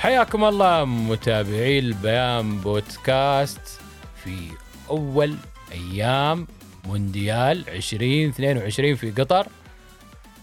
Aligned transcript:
حياكم 0.00 0.44
الله 0.44 0.84
متابعي 0.84 1.78
البيان 1.78 2.58
بودكاست 2.60 3.80
في 4.24 4.50
أول 4.90 5.36
أيام 5.72 6.46
مونديال 6.84 7.68
2022 7.68 8.94
في 8.94 9.10
قطر. 9.10 9.46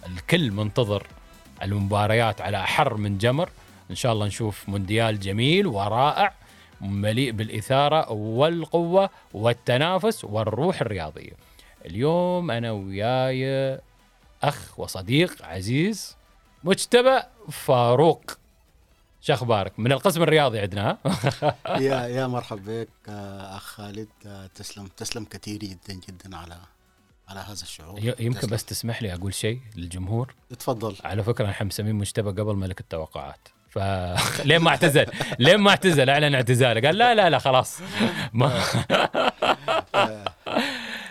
الكل 0.05 0.51
منتظر 0.51 1.07
المباريات 1.63 2.41
على 2.41 2.57
أحر 2.57 2.97
من 2.97 3.17
جمر. 3.17 3.49
إن 3.89 3.95
شاء 3.95 4.13
الله 4.13 4.25
نشوف 4.25 4.69
مونديال 4.69 5.19
جميل 5.19 5.67
ورائع 5.67 6.33
مليء 6.81 7.31
بالإثارة 7.31 8.11
والقوة 8.11 9.09
والتنافس 9.33 10.23
والروح 10.23 10.81
الرياضية 10.81 11.33
اليوم 11.85 12.51
أنا 12.51 12.71
وياي 12.71 13.79
أخ 14.43 14.79
وصديق 14.79 15.45
عزيز 15.45 16.17
مجتبى 16.63 17.19
فاروق. 17.51 18.37
شو 19.27 19.33
أخبارك؟ 19.33 19.79
من 19.79 19.91
القسم 19.91 20.23
الرياضي 20.23 20.59
عندنا؟ 20.59 20.97
يا 21.87 22.07
يا 22.07 22.27
مرحبا 22.35 22.61
بك 22.83 22.89
آه، 23.09 23.55
أخ 23.55 23.63
خالد. 23.63 24.07
آه، 24.25 24.47
تسلم 24.55 24.87
تسلم 24.87 25.25
كثير 25.25 25.59
جدا 25.59 25.93
جدا 25.93 26.37
على 26.37 26.57
على 27.27 27.39
هذا 27.39 27.61
الشعور. 27.61 27.99
يمكن 27.99 28.39
تسلم. 28.39 28.49
بس 28.49 28.65
تسمح 28.65 29.01
لي 29.01 29.13
أقول 29.13 29.33
شيء 29.33 29.59
للجمهور. 29.75 30.35
تفضل. 30.59 30.95
على 31.03 31.23
فكرة 31.23 31.49
إحنا 31.49 31.67
مسمين 31.67 31.95
مجتبى 31.95 32.41
قبل 32.41 32.55
ملك 32.55 32.79
التوقعات. 32.79 33.47
ف 33.69 33.79
لين 34.47 34.59
ما 34.59 34.69
اعتزل 34.69 35.05
لين 35.39 35.57
ما 35.57 35.69
اعتزل 35.69 36.09
أعلن 36.09 36.35
اعتزاله. 36.35 36.87
قال 36.87 36.97
لا 36.97 37.15
لا 37.15 37.29
لا 37.29 37.39
خلاص. 37.39 37.79
ما 38.33 38.63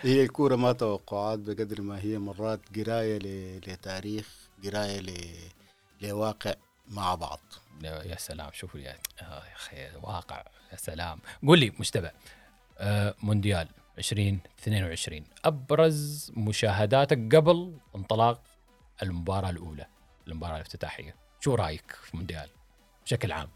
هي 0.03 0.23
الكورة 0.23 0.57
ما 0.57 0.73
توقعات 0.73 1.39
بقدر 1.39 1.81
ما 1.83 2.01
هي 2.01 2.19
مرات 2.19 2.61
قراية 2.77 3.19
لتاريخ 3.67 4.29
قراية 4.65 5.03
لواقع 6.01 6.55
مع 6.89 7.15
بعض. 7.15 7.41
يا 7.83 8.17
سلام 8.17 8.51
شوفوا 8.53 8.81
يا 8.81 8.99
آه 9.23 9.45
يا 9.47 9.55
أخي 9.55 9.97
واقع 10.03 10.45
يا 10.73 10.77
سلام. 10.77 11.21
قول 11.47 11.59
لي 11.59 11.73
مجتبى 11.79 12.11
آه 12.79 13.15
مونديال 13.23 13.69
2022 13.99 15.25
أبرز 15.45 16.33
مشاهداتك 16.37 17.35
قبل 17.37 17.79
انطلاق 17.97 18.43
المباراة 19.03 19.51
الأولى 19.51 19.87
المباراة 20.29 20.57
الافتتاحية. 20.57 21.15
شو 21.41 21.55
رأيك 21.55 21.93
في 22.03 22.17
مونديال 22.17 22.49
بشكل 23.05 23.33
عام؟ 23.33 23.49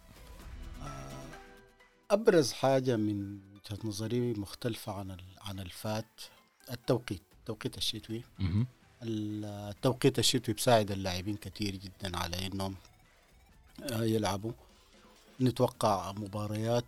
أبرز 2.10 2.52
حاجة 2.52 2.96
من 2.96 3.38
وجهة 3.54 3.78
نظري 3.84 4.32
مختلفة 4.32 4.92
عن 4.92 5.16
عن 5.40 5.60
الفات 5.60 6.20
التوقيت 6.70 7.22
التوقيت 7.40 7.76
الشتوي. 7.78 8.22
التوقيت 9.02 10.18
الشتوي 10.18 10.54
بيساعد 10.54 10.90
اللاعبين 10.90 11.36
كثير 11.36 11.76
جدا 11.76 12.18
على 12.18 12.46
إنهم 12.46 12.72
آه، 12.72 12.99
يلعبوا. 13.90 14.52
نتوقع 15.40 16.12
مباريات 16.12 16.84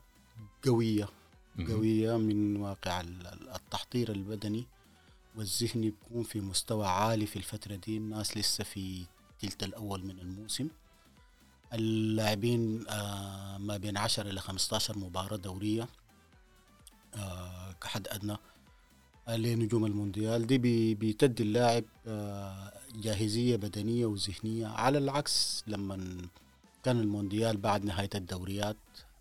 قوية. 0.66 1.08
قوية 1.68 2.16
من 2.16 2.56
واقع 2.56 3.00
ال- 3.00 3.26
ال- 3.26 3.48
التحضير 3.54 4.10
البدني 4.12 4.66
والذهني 5.36 5.90
بيكون 5.90 6.22
في 6.22 6.40
مستوى 6.40 6.86
عالي 6.86 7.26
في 7.26 7.36
الفترة 7.36 7.74
دي. 7.74 7.96
الناس 7.96 8.36
لسه 8.36 8.64
في 8.64 9.04
الثلث 9.44 9.62
الأول 9.64 10.04
من 10.04 10.18
الموسم. 10.18 10.68
اللاعبين 11.72 12.84
آه، 12.88 13.58
ما 13.58 13.76
بين 13.76 13.96
10 13.96 14.30
إلى 14.30 14.40
15 14.40 14.98
مباراة 14.98 15.36
دورية 15.36 15.88
آه، 17.14 17.72
كحد 17.72 18.08
أدنى 18.08 18.36
لنجوم 19.28 19.84
المونديال. 19.86 20.46
دي 20.46 20.58
بي- 20.58 20.94
بتدي 20.94 21.42
اللاعب 21.42 21.84
آه، 22.06 22.72
جاهزية 22.94 23.56
بدنية 23.56 24.06
وذهنية. 24.06 24.66
على 24.66 24.98
العكس 24.98 25.64
لما 25.66 26.16
كان 26.82 27.00
المونديال 27.00 27.56
بعد 27.56 27.84
نهاية 27.84 28.10
الدوريات 28.14 28.76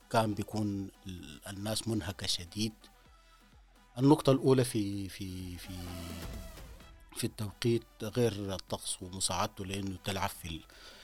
كان 0.09 0.33
بيكون 0.33 0.89
ال- 1.07 1.47
الناس 1.47 1.87
منهكة 1.87 2.27
شديد. 2.27 2.73
النقطة 3.97 4.31
الأولى 4.31 4.63
في 4.63 5.09
في 5.09 5.57
في 5.57 5.73
في 7.15 7.23
التوقيت 7.27 7.83
غير 8.03 8.53
الطقس 8.55 9.01
ومساعدته 9.01 9.65
لأنه 9.65 9.97
تلعب 10.03 10.29
في 10.29 10.47
ال 10.47 10.61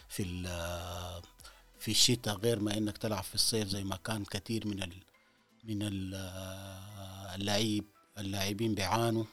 في 0.10 0.24
ال 0.24 0.44
في 1.80 1.92
الشتاء 1.92 2.36
غير 2.38 2.60
ما 2.60 2.78
إنك 2.78 2.98
تلعب 2.98 3.24
في 3.24 3.36
الصيف 3.36 3.68
زي 3.68 3.84
ما 3.84 3.96
كان 3.96 4.26
كثير 4.26 4.68
من 4.68 4.84
ال 4.84 4.94
من 5.64 5.78
ال- 5.82 6.16
اللعيب 7.36 7.86
اللاعبين 8.18 8.76
بيعانوا. 8.76 9.26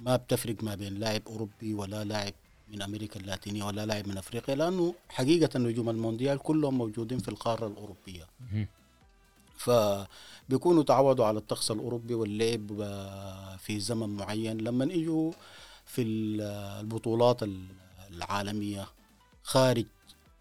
ما 0.00 0.16
بتفرق 0.16 0.62
ما 0.64 0.74
بين 0.74 0.94
لاعب 0.94 1.22
أوروبي 1.28 1.74
ولا 1.74 2.04
لاعب 2.04 2.34
من 2.72 2.82
أمريكا 2.82 3.20
اللاتينية 3.20 3.64
ولا 3.64 3.86
لاعب 3.86 4.08
من 4.08 4.18
أفريقيا 4.18 4.54
لأنه 4.54 4.94
حقيقة 5.08 5.58
نجوم 5.58 5.88
المونديال 5.90 6.38
كلهم 6.38 6.78
موجودين 6.78 7.18
في 7.18 7.28
القارة 7.28 7.66
الأوروبية. 7.66 8.26
مهم. 8.52 8.66
فبيكونوا 9.56 10.82
تعودوا 10.82 11.24
على 11.24 11.38
الطقس 11.38 11.70
الأوروبي 11.70 12.14
واللعب 12.14 12.80
آه، 12.80 13.56
في 13.56 13.80
زمن 13.80 14.08
معين. 14.08 14.58
لما 14.58 14.84
يجوا 14.84 15.32
في 15.86 16.02
ال- 16.02 16.40
البطولات 16.80 17.42
ال- 17.42 17.66
العالمية 18.10 18.88
خارج 19.42 19.86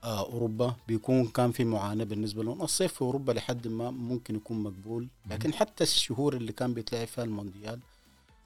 آه، 0.03 0.19
أوروبا 0.19 0.75
بيكون 0.87 1.27
كان 1.27 1.51
في 1.51 1.63
معاناة 1.63 2.03
بالنسبة 2.03 2.43
لهم. 2.43 2.61
الصيف 2.61 2.93
في 2.93 3.01
أوروبا 3.01 3.31
لحد 3.31 3.67
ما 3.67 3.91
ممكن 3.91 4.35
يكون 4.35 4.63
مقبول. 4.63 5.07
لكن 5.29 5.53
حتى 5.53 5.83
الشهور 5.83 6.35
اللي 6.35 6.51
كان 6.51 6.73
بيتلعب 6.73 7.07
فيها 7.07 7.23
المونديال 7.23 7.79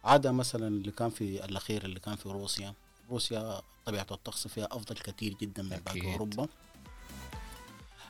عدا 0.03 0.31
مثلا 0.31 0.67
اللي 0.67 0.91
كان 0.91 1.09
في 1.09 1.45
الأخير 1.45 1.85
اللي 1.85 1.99
كان 1.99 2.15
في 2.15 2.29
روسيا 2.29 2.73
روسيا 3.11 3.61
طبيعة 3.85 4.07
الطقس 4.11 4.47
فيها 4.47 4.67
أفضل 4.71 4.95
كثير 4.95 5.33
جدا 5.41 5.63
من. 5.63 5.69
باقي 5.85 6.01
أوروبا 6.13 6.47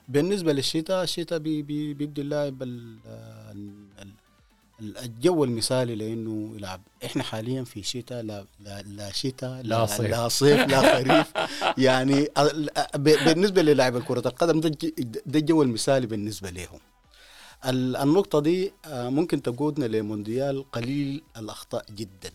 بالنسبة 0.10 0.54
للشتاء 0.54 1.04
الشتاء 1.04 1.40
بي 1.40 1.62
بي 1.62 1.94
بيدي 1.94 2.22
اللاعب 2.22 2.64
ال- 2.64 2.98
ال- 3.52 3.86
ال- 4.80 4.98
الجو 4.98 5.44
المثالي 5.44 5.96
لأنه 5.96 6.56
يلعب 6.56 6.82
إحنا 7.06 7.24
حاليا 7.24 7.64
في 7.64 7.84
شتاء 7.84 8.24
لا 8.24 8.46
لا, 8.60 8.82
لا 8.82 9.12
شتاء 9.12 9.62
لا 9.62 9.86
صيف. 9.86 10.02
لا 10.12 10.28
صيف 10.28 10.60
لا 10.60 10.96
خريف 10.96 11.34
يعني 11.78 12.28
بالنسبة 12.96 13.62
للاعب 13.62 14.04
كره 14.04 14.28
القدم 14.28 14.60
ده 14.60 14.68
الج- 14.70 15.02
ده 15.26 15.40
الجو 15.40 15.64
المثالي 15.64 16.08
بالنسبة 16.08 16.50
لهم 16.50 16.80
ال- 17.66 17.96
النقطة 17.96 18.40
دي 18.40 18.74
آه، 18.86 19.10
ممكن 19.10 19.42
تقودنا 19.42 19.86
لمونديال 19.86 20.72
قليل 20.72 21.24
الأخطاء 21.38 21.86
جدا. 21.96 22.32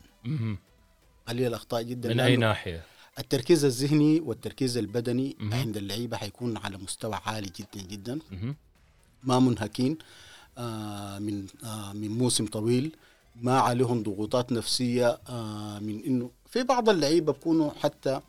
قليل 1.29 1.47
الأخطاء 1.47 1.83
جدا 1.83 2.09
من 2.15 2.21
أي 2.21 2.37
ناحية 2.37 2.83
التركيز 3.19 3.65
الذهني 3.65 4.21
والتركيز 4.21 4.77
البدني 4.77 5.37
مهم. 5.41 5.55
عند 5.55 5.77
اللعيبة 5.77 6.17
حيكون 6.17 6.57
على 6.57 6.77
مستوى 6.77 7.19
عالي 7.27 7.51
جدا 7.59 7.87
جدا 7.87 8.19
مهم. 8.31 8.57
ما 9.23 9.39
منهكين 9.39 9.99
آه، 10.59 11.19
من 11.19 11.47
آه، 11.65 11.93
من 11.93 12.09
موسم 12.09 12.47
طويل 12.47 12.97
ما 13.43 13.59
عليهم 13.61 14.03
ضغوطات 14.03 14.53
نفسية 14.53 15.19
آه، 15.29 15.79
من 15.79 16.05
إنه 16.05 16.31
في 16.51 16.63
بعض 16.63 16.89
اللعيبة 16.89 17.33
بكونوا 17.33 17.71
حتى 17.83 18.21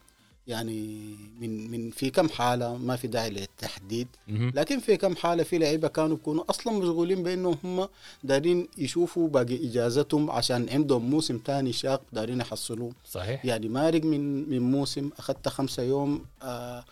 يعني 0.47 0.99
من 1.41 1.71
من 1.71 1.91
في 1.91 2.09
كم 2.09 2.29
حالة 2.29 2.77
ما 2.77 2.95
في 2.95 3.07
داعي 3.07 3.29
للتحديد. 3.29 4.07
لكن 4.27 4.79
في 4.79 4.97
كم 4.97 5.15
حالة 5.15 5.43
في 5.43 5.57
لعيبة 5.57 5.87
كانوا 5.87 6.17
بيكونوا 6.17 6.43
أصلا 6.49 6.73
مشغولين 6.73 7.23
بأنهم 7.23 7.57
هم 7.63 7.87
دارين 8.23 8.67
يشوفوا 8.77 9.27
باقي 9.29 9.67
إجازتهم 9.69 10.31
عشان 10.31 10.69
عندهم 10.69 11.09
موسم 11.09 11.37
تاني 11.37 11.73
شاق 11.73 12.01
دارين 12.13 12.39
يحصلوه. 12.39 12.91
صحيح. 13.05 13.45
يعني 13.45 13.69
مارق 13.69 14.03
من 14.03 14.49
من 14.49 14.59
موسم 14.71 15.09
اخذت 15.17 15.47
خمسة 15.49 15.83
يوم 15.83 16.25
آه 16.43 16.83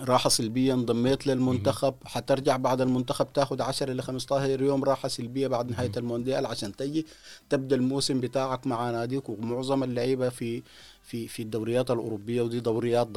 راحة 0.00 0.30
سلبية 0.30 0.74
انضميت 0.74 1.26
للمنتخب. 1.26 1.94
حترجع 2.04 2.56
بعد 2.56 2.80
المنتخب 2.80 3.32
تاخد 3.32 3.60
10 3.60 3.92
إلى 3.92 4.02
15 4.02 4.62
يوم 4.62 4.84
راحة 4.84 5.08
سلبية 5.08 5.46
بعد 5.48 5.70
نهاية 5.70 5.92
المونديال 5.96 6.46
عشان 6.46 6.76
تجي 6.76 7.06
تبدأ 7.50 7.76
الموسم 7.76 8.20
بتاعك 8.20 8.66
مع 8.66 8.90
ناديك 8.90 9.28
ومعظم 9.28 9.84
اللعيبة 9.84 10.28
في 10.28 10.62
في 11.08 11.28
في 11.28 11.42
الدوريات 11.42 11.90
الأوروبية 11.90 12.42
ودي 12.42 12.60
دوريات 12.60 13.08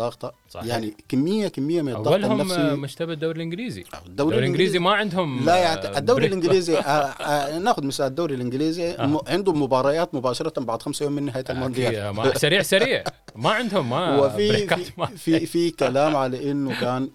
صحيح. 0.49 0.65
يعني 0.65 0.93
كمية 1.09 1.47
كمية 1.47 1.81
من 1.81 1.95
الضغط 1.95 2.07
أولهم 2.07 2.41
النفسي. 2.41 2.75
مشتبه 2.75 3.13
الدوري 3.13 3.35
الإنجليزي. 3.35 3.81
الدوري 3.81 4.07
الدوري 4.07 4.37
الإنجليزي 4.37 4.79
ما 4.79 4.91
عندهم 4.91 5.45
لا 5.45 5.53
آه، 5.53 5.57
يعني 5.57 5.97
الدوري. 5.97 6.27
الإنجليزي 6.27 6.77
آه 6.77 6.81
آه 7.31 7.59
ناخذ 7.59 7.85
مثال 7.85 8.05
الدوري 8.07 8.35
الإنجليزي 8.35 8.91
آه. 8.91 9.21
عندهم 9.27 9.61
مباريات 9.61 10.15
مباشرة 10.15 10.61
بعد 10.61 10.81
خمسة 10.81 11.03
يوم 11.03 11.13
من 11.13 11.23
نهاية 11.23 11.45
المونديال. 11.49 12.37
سريع 12.37 12.61
سريع. 12.61 13.03
ما 13.35 13.49
عندهم 13.49 13.89
ما 13.89 14.15
وفي 14.21 14.67
في, 14.67 15.07
في. 15.17 15.45
في 15.45 15.71
كلام 15.71 16.15
على 16.15 16.51
إنه 16.51 16.79
كان 16.79 17.09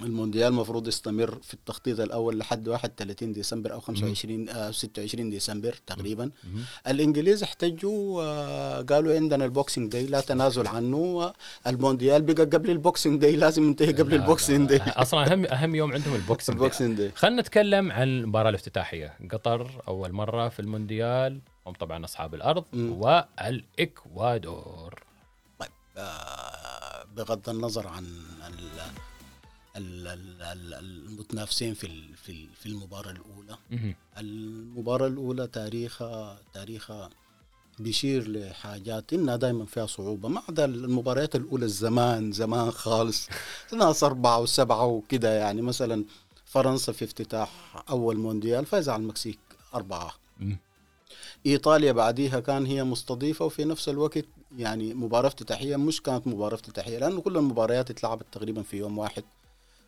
المونديال 0.00 0.48
المفروض 0.48 0.88
يستمر 0.88 1.38
في 1.42 1.54
التخطيط 1.54 2.00
الأول 2.00 2.38
لحد 2.38 2.68
31 2.68 3.32
ديسمبر 3.32 3.72
أو 3.72 3.80
25 3.80 4.48
آه 4.48 4.70
26 4.70 5.30
ديسمبر 5.30 5.74
تقريبا. 5.86 6.30
الإنجليز 6.88 7.42
احتجوا 7.42 8.22
آه 8.22 8.80
قالوا 8.82 9.14
عندنا 9.14 9.44
ال 9.44 9.51
Boxing 9.51 9.92
Day 9.92 10.06
لا 10.06 10.20
تنازل 10.20 10.66
عنه 10.66 11.32
المونديال 11.66 12.22
بقى 12.22 12.44
قبل 12.44 12.70
ال 12.70 12.77
Boxing 12.77 13.20
Day 13.20 13.36
لازم 13.36 13.62
ينتهي 13.64 13.92
قبل 13.92 14.14
ال 14.14 14.21
Boxing. 14.21 14.68
Day 14.68 14.78
أصلا 14.78 15.32
أهم 15.32 15.44
أهم 15.46 15.74
يوم 15.74 15.92
عندهم 15.92 16.14
ال 16.14 16.20
Boxing 16.20 16.58
Day. 16.58 16.66
ال 16.66 16.70
Boxing 16.70 16.96
Day 16.98 17.10
خلينا 17.14 17.40
نتكلم 17.42 17.92
عن 17.92 18.02
المباراة 18.08 18.48
الافتتاحية 18.50 19.14
قطر 19.32 19.82
أول 19.88 20.12
مرة 20.12 20.48
في 20.48 20.60
المونديال 20.60 21.40
هم 21.66 21.72
طبعا 21.72 22.04
أصحاب 22.04 22.34
الأرض 22.34 22.64
مم. 22.72 22.92
والإكوادور 23.82 25.02
طيب 25.58 25.70
آه 25.96 27.04
بغض 27.16 27.48
النظر 27.48 27.88
عن 27.88 28.04
المتنافسين 29.76 31.74
في 31.74 31.86
في 32.16 32.32
ال- 32.32 32.48
في 32.54 32.66
المباراة 32.66 33.10
الأولى. 33.10 33.56
مهم. 33.70 33.94
المباراة 34.18 35.06
الأولى 35.06 35.46
تاريخها 35.46 36.38
تاريخها 36.54 37.10
بيشير 37.78 38.28
لحاجات 38.28 39.12
إنها 39.12 39.36
دائما 39.36 39.64
فيها 39.64 39.86
صعوبة. 39.86 40.28
ما 40.28 40.42
عدا 40.48 40.64
المباريات 40.64 41.36
الأولى 41.36 41.64
الزمان 41.64 42.32
زمان 42.32 42.70
خالص. 42.70 43.28
ناس 43.78 44.04
أربعة 44.04 44.40
وسبعة 44.40 44.86
وكده 44.86 45.32
يعني. 45.38 45.62
مثلا 45.62 46.04
فرنسا 46.44 46.92
في 46.92 47.04
افتتاح 47.04 47.82
أول 47.90 48.16
مونديال 48.16 48.66
فاز 48.66 48.88
على 48.88 49.02
المكسيك 49.02 49.38
أربعة. 49.74 50.14
مم. 50.40 50.56
إيطاليا 51.46 51.92
بعديها 51.92 52.40
كان 52.40 52.66
هي 52.66 52.84
مستضيفة 52.84 53.44
وفي 53.44 53.64
نفس 53.64 53.88
الوقت 53.88 54.24
يعني 54.58 54.94
مباراة 54.94 55.26
افتتاحية 55.28 55.76
مش 55.76 56.02
كانت 56.02 56.26
مباراة 56.26 56.54
افتتاحية 56.54 56.98
لأنه 56.98 57.20
كل 57.20 57.36
المباريات 57.36 57.90
اتلعبت 57.90 58.26
تقريبا 58.32 58.62
في 58.62 58.76
يوم 58.76 58.98
واحد. 58.98 59.24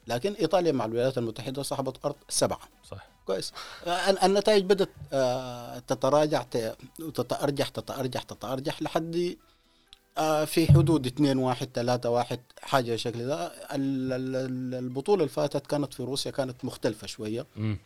لكن 0.06 0.32
إيطاليا 0.32 0.72
مع 0.72 0.84
الولايات 0.84 1.18
المتحدة 1.18 1.62
صاحبة 1.62 1.92
أرض 2.04 2.14
سبعة. 2.28 2.60
صح. 2.90 3.06
كويس. 3.26 3.52
آه، 3.86 4.26
النتائج 4.26 4.64
بدأت 4.64 4.88
آه، 5.12 5.78
تتراجع 5.78 6.42
ت- 6.42 6.76
وتتأرجح 7.00 7.68
تتأرجح 7.68 8.22
تتأرجح 8.22 8.82
لحد 8.82 9.36
آه، 10.18 10.44
في 10.44 10.66
حدود 10.72 11.06
2 11.06 11.38
1 11.38 11.68
3 11.74 12.10
1 12.10 12.40
حاجة 12.62 12.90
بالشكل 12.90 13.26
ده 13.26 13.46
ال- 13.46 14.12
ال- 14.12 14.36
ال- 14.36 14.74
البطولة 14.74 15.22
اللي 15.22 15.32
فاتت 15.32 15.66
كانت 15.66 15.94
في 15.94 16.02
روسيا 16.02 16.30
كانت 16.30 16.64
مختلفة 16.64 17.06
شوية. 17.06 17.46
مم. 17.56 17.78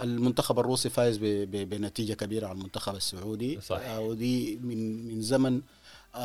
المنتخب 0.00 0.58
الروسي 0.58 0.90
فايز 0.90 1.18
بنتيجة 1.64 2.12
كبيرة 2.14 2.46
على 2.46 2.58
المنتخب 2.58 2.94
السعودي. 2.96 3.60
صح. 3.60 3.76
آه، 3.80 4.00
ودي 4.00 4.56
من 4.56 5.08
من 5.08 5.22
زمن 5.22 5.60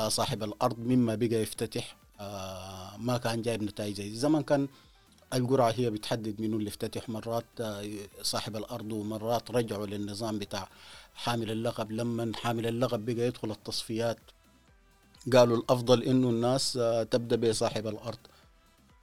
صاحب 0.08 0.44
الأرض 0.44 0.80
مما 0.80 1.16
بقى 1.16 1.36
يفتتح. 1.42 1.96
ما 2.98 3.18
كان 3.24 3.42
جايب 3.42 3.64
نتائج 3.64 3.96
زي. 3.96 4.16
زمان 4.16 4.44
كان 4.44 4.68
القرعه 5.34 5.72
هي 5.72 5.90
بتحدد 5.90 6.42
منو 6.42 6.58
اللي 6.58 6.68
يفتتح 6.68 7.10
مرات 7.10 7.46
آه، 7.62 7.86
صاحب 8.22 8.56
الأرض 8.56 8.92
ومرات 8.92 9.52
رجعوا 9.52 9.86
للنظام 9.86 10.40
بتاع 10.40 10.70
حامل 11.16 11.52
اللقب. 11.52 11.92
لما 11.92 12.32
حامل 12.36 12.68
اللقب 12.68 13.06
بقى 13.06 13.28
يدخل 13.28 13.52
التصفيات. 13.52 14.18
قالوا 15.34 15.58
الأفضل 15.58 16.04
إنه 16.04 16.30
الناس 16.30 16.78
آه، 16.78 17.04
تبدأ 17.04 17.36
بصاحب 17.50 17.88
الأرض. 17.88 18.18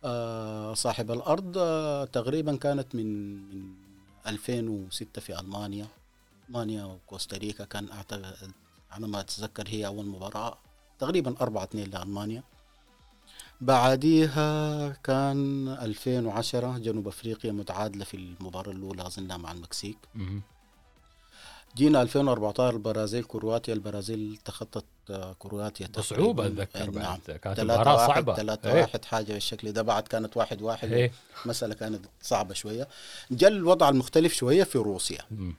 آه، 0.04 0.74
صاحب 0.74 1.10
الأرض 1.10 1.54
آه، 1.58 2.04
تقريبا 2.04 2.56
كانت 2.56 2.94
من 2.94 3.32
من 3.50 3.74
2006 4.26 5.20
في 5.20 5.40
ألمانيا. 5.40 5.86
ألمانيا 6.48 6.84
وكوستاريكا 6.84 7.64
كان 7.64 7.90
أعتقد 7.90 8.52
على 8.90 9.06
ما 9.06 9.20
أتذكر 9.20 9.68
هي 9.68 9.86
أول 9.86 10.06
مباراة. 10.06 10.58
تقريبا 10.98 11.34
4 11.40 11.64
2 11.64 11.90
لألمانيا. 11.90 12.42
بعديها 13.62 14.88
كان 15.04 15.68
2010 15.68 16.78
جنوب 16.78 17.08
أفريقيا 17.08 17.52
متعادلة 17.52 18.04
في 18.04 18.14
المباراة 18.16 18.70
الأولى 18.70 19.06
اظنها 19.06 19.36
مع 19.36 19.52
المكسيك. 19.52 19.96
جينا 21.76 22.02
2014 22.02 22.74
البرازيل 22.74 23.24
كرواتيا 23.24 23.74
البرازيل 23.74 24.38
تخطت 24.44 24.84
آه، 25.10 25.36
كرواتيا 25.38 25.86
تقريباً. 25.86 26.46
أتذكر 26.46 26.90
نعم 26.90 27.18
كانت 27.42 27.60
المباراه 27.60 27.94
واحد 27.94 28.14
صعبة 28.14 28.34
ثلاثة 28.34 28.72
إيه. 28.72 28.80
واحد 28.80 29.04
حاجة 29.04 29.32
بالشكل 29.32 29.72
ده 29.72 29.82
بعد 29.82 30.02
كانت 30.02 30.36
واحد 30.36 30.62
واحد 30.62 30.92
إيه. 30.92 31.12
مسألة 31.46 31.74
كانت 31.74 32.04
صعبة 32.22 32.54
شوية 32.54 32.88
جاء 33.30 33.50
الوضع 33.50 33.88
المختلف 33.88 34.34
شوية 34.34 34.64
في 34.64 34.78
روسيا 34.78 35.18
مم. 35.30 35.54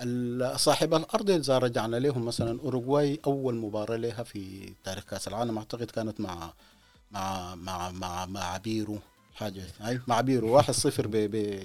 ال- 0.00 0.60
صاحب 0.60 0.94
الأرض 0.94 1.30
إذا 1.30 1.58
رجعنا 1.58 1.96
لهم 1.96 2.24
مثلا 2.24 2.60
أوروغواي 2.60 3.20
أول 3.26 3.54
مباراة 3.54 3.96
لها 3.96 4.22
في 4.22 4.72
تاريخ 4.84 5.04
كأس 5.04 5.28
العالم 5.28 5.58
أعتقد 5.58 5.90
كانت 5.90 6.20
مع 6.20 6.52
مع 7.10 7.54
مع 7.54 7.90
مع 7.90 8.26
مع 8.26 8.56
بيرو. 8.56 8.98
حاجة 9.34 9.62
أي 9.86 10.00
مع 10.06 10.20
بيرو. 10.20 10.48
واحد 10.56 10.74
صفر 10.74 11.06
ب 11.06 11.10
ب 11.16 11.62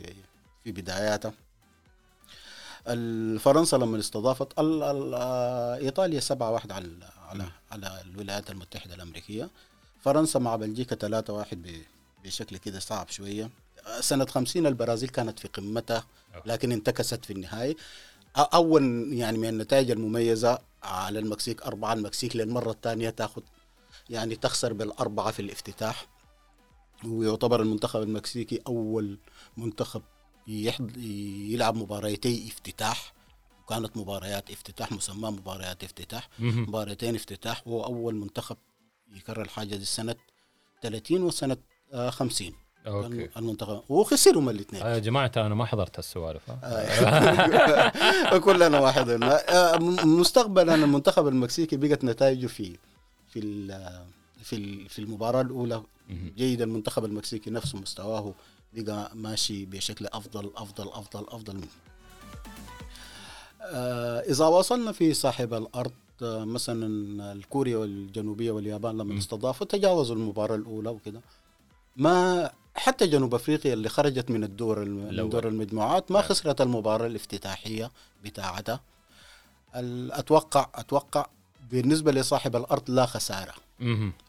في 0.63 0.71
بداياته. 0.71 1.31
فرنسا 3.39 3.75
لما 3.75 3.99
استضافت 3.99 4.59
ال 4.59 4.83
ال 4.83 5.13
إيطاليا 5.85 6.19
7 6.19 6.51
1 6.51 6.71
على 6.71 6.89
على 7.29 7.45
على 7.71 8.01
الولايات 8.01 8.49
المتحدة 8.51 8.95
الأمريكية. 8.95 9.49
فرنسا 10.03 10.39
مع 10.39 10.55
بلجيكا 10.55 10.95
3 10.95 11.33
1 11.33 11.57
ب- 11.61 11.81
بشكل 12.23 12.57
كده 12.57 12.79
صعب 12.79 13.09
شوية. 13.09 13.49
سنة 13.99 14.25
50 14.25 14.67
البرازيل 14.67 15.09
كانت 15.09 15.39
في 15.39 15.47
قمتها 15.47 16.03
لكن 16.45 16.71
انتكست 16.71 17.25
في 17.25 17.33
النهايه 17.33 17.73
أ- 17.75 17.77
أول 18.53 19.13
يعني 19.13 19.37
من 19.37 19.49
النتائج 19.49 19.91
المميزة 19.91 20.59
على 20.83 21.19
المكسيك 21.19 21.61
أربعة 21.63 21.93
المكسيك 21.93 22.35
للمره 22.35 22.71
الثانية 22.71 23.09
تاخذ 23.09 23.41
يعني 24.09 24.35
تخسر 24.35 24.73
بالأربعة 24.73 25.31
في 25.31 25.41
الافتتاح 25.41 26.07
ويعتبر 27.05 27.61
المنتخب 27.61 28.01
المكسيكي 28.01 28.59
أول 28.67 29.19
منتخب. 29.57 30.01
يلعب 30.47 31.75
مباراتي 31.75 32.47
افتتاح 32.47 33.13
وكانت 33.63 33.97
مباريات 33.97 34.51
افتتاح 34.51 34.91
مسمى 34.91 35.29
مباريات 35.31 35.83
افتتاح. 35.83 36.29
مباراتين 36.39 37.15
افتتاح 37.15 37.67
وهو 37.67 37.83
أول 37.83 38.15
منتخب 38.15 38.57
يكرر 39.13 39.41
الحاجة 39.41 39.75
دي 39.75 39.85
سنة 39.85 40.15
30 40.81 41.23
وسنة 41.23 41.57
آه، 41.93 42.09
50 42.09 42.51
أوكي 42.87 43.29
المنتخب 43.37 43.81
وخسرهم 43.89 44.49
الاثنين 44.49 44.81
آه، 44.81 44.93
يا 44.93 44.99
جماعة 44.99 45.31
أنا 45.37 45.55
ما 45.55 45.65
حضرت 45.65 45.97
هالسوالف 45.99 46.49
ها؟ 46.49 46.59
آه. 46.63 48.37
كلنا 48.45 48.79
واحد 48.79 49.09
آه، 49.09 49.77
مستقبلا 50.05 50.75
المنتخب 50.75 51.27
المكسيكي 51.27 51.77
بقت 51.77 52.03
نتائجه 52.03 52.47
في 52.47 52.77
في 53.41 53.95
في 54.43 54.89
في 54.89 54.99
المباراة 54.99 55.41
الأولى. 55.41 55.83
جيد 56.37 56.61
المنتخب 56.61 57.05
المكسيكي 57.05 57.49
نفسه 57.49 57.77
مستواه 57.79 58.33
بقى 58.73 59.11
ماشي 59.15 59.65
بشكل 59.65 60.07
أفضل 60.07 60.51
أفضل 60.55 60.87
أفضل 60.87 61.25
أفضل 61.27 61.55
منه 61.55 61.67
آه، 63.61 64.19
إذا 64.19 64.45
وصلنا 64.45 64.91
في 64.91 65.13
صاحب 65.13 65.53
الأرض 65.53 65.91
آه، 66.21 66.45
مثلا 66.45 67.31
الكوريا 67.31 67.77
والجنوبية 67.77 68.51
واليابان 68.51 68.97
لما. 68.97 69.17
استضافوا 69.17 69.67
تجاوزوا 69.67 70.15
المباراة 70.15 70.55
الأولى 70.55 70.89
وكده 70.89 71.21
ما 71.97 72.51
حتى 72.75 73.07
جنوب 73.07 73.35
أفريقيا 73.35 73.73
اللي 73.73 73.89
خرجت 73.89 74.29
من 74.31 74.43
الدور 74.43 74.79
من. 74.85 75.29
دور 75.29 75.47
المجموعات 75.47 76.11
ما 76.11 76.19
نعم. 76.19 76.29
خسرت 76.29 76.61
المباراة 76.61 77.07
الافتتاحية 77.07 77.91
بتاعتها 78.23 78.79
أتوقع 80.11 80.69
أتوقع 80.75 81.25
بالنسبة 81.71 82.11
لصاحب 82.11 82.55
الأرض 82.55 82.91
لا 82.91 83.05
خسارة. 83.05 83.53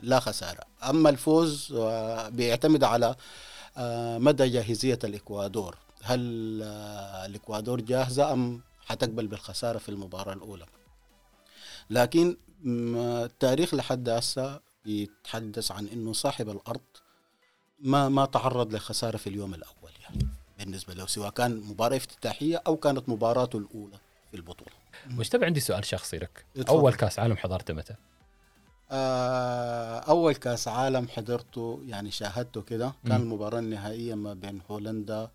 لا 0.01 0.21
خسارة. 0.21 0.61
أما 0.83 1.11
الفوز 1.11 1.73
آه، 1.77 2.29
بيعتمد 2.29 2.85
على 2.85 3.17
آه، 3.77 4.19
مدى 4.19 4.49
جاهزية 4.49 4.99
الإكوادور. 5.05 5.77
هل 6.03 6.61
آه، 6.63 7.27
الإكوادور 7.27 7.81
جاهزة 7.81 8.33
أم 8.33 8.61
حتقبل 8.87 9.27
بالخسارة 9.27 9.79
في 9.79 9.89
المباراة 9.89 10.33
الأولى؟ 10.33 10.67
لكن 11.91 12.37
التاريخ 12.67 13.75
لحد 13.75 14.09
هسه 14.09 14.61
بيتحدث 14.85 15.73
عن 15.73 15.87
أنه 15.87 16.13
صاحب 16.13 16.51
الأرض 16.51 16.81
ما 17.81 18.09
ما 18.09 18.25
تعرض 18.27 18.75
لخسارة 18.75 19.17
في 19.17 19.27
اليوم 19.27 19.55
الأول 19.55 19.91
يعني 20.03 20.29
بالنسبة 20.59 20.95
له 20.95 21.07
سواء 21.07 21.31
كان 21.31 21.61
مباراة 21.61 21.97
افتتاحية 21.97 22.63
أو 22.67 22.77
كانت 22.77 23.09
مباراته 23.09 23.59
الأولى 23.59 23.99
في 24.31 24.37
البطولة. 24.37 24.73
مجتمع 25.07 25.47
عندي 25.47 25.61
سؤال 25.61 25.85
شخصي 25.85 26.17
لك 26.19 26.45
اتفضل. 26.57 26.79
أول 26.79 26.95
كأس 26.95 27.19
عالم 27.19 27.37
حضرته 27.37 27.75
متى؟ 27.75 27.95
آه، 28.91 29.99
أول 29.99 30.35
كأس 30.35 30.69
عالم 30.69 31.09
حضرته 31.09 31.83
يعني 31.87 32.11
شاهدته 32.11 32.63
كده 32.63 32.93
كان 33.05 33.17
مم. 33.21 33.23
المباراة 33.23 33.59
النهائية 33.59 34.15
ما 34.15 34.35
بين 34.35 34.61
هولندا 34.71 35.31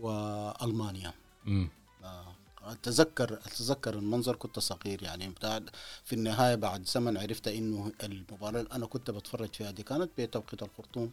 وألمانيا 0.00 1.12
مم. 1.44 1.68
آه، 2.04 2.34
أتذكر 2.62 3.34
أتذكر 3.46 3.94
المنظر 3.94 4.36
كنت 4.36 4.58
صغير 4.58 5.02
يعني 5.02 5.28
بتاع 5.28 5.60
في 6.04 6.12
النهاية 6.12 6.54
بعد 6.54 6.86
زمن 6.86 7.16
عرفت 7.18 7.48
إنه 7.48 7.92
المباراة 8.02 8.60
اللي 8.60 8.72
أنا 8.72 8.86
كنت 8.86 9.10
بتفرج 9.10 9.54
فيها 9.54 9.70
دي 9.70 9.82
كانت 9.82 10.10
بتوقيت 10.18 10.62
الخرطوم 10.62 11.10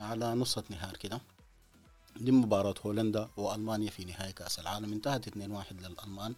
على 0.00 0.34
نصة 0.34 0.64
نهار 0.70 0.96
كده 0.96 1.20
دي 2.16 2.32
مباراة 2.32 2.74
هولندا 2.86 3.28
وألمانيا 3.36 3.90
في 3.90 4.04
نهاية 4.04 4.30
كأس 4.30 4.58
العالم. 4.58 4.92
انتهت 4.92 5.28
2-1 5.28 5.72
للألمان. 5.72 6.34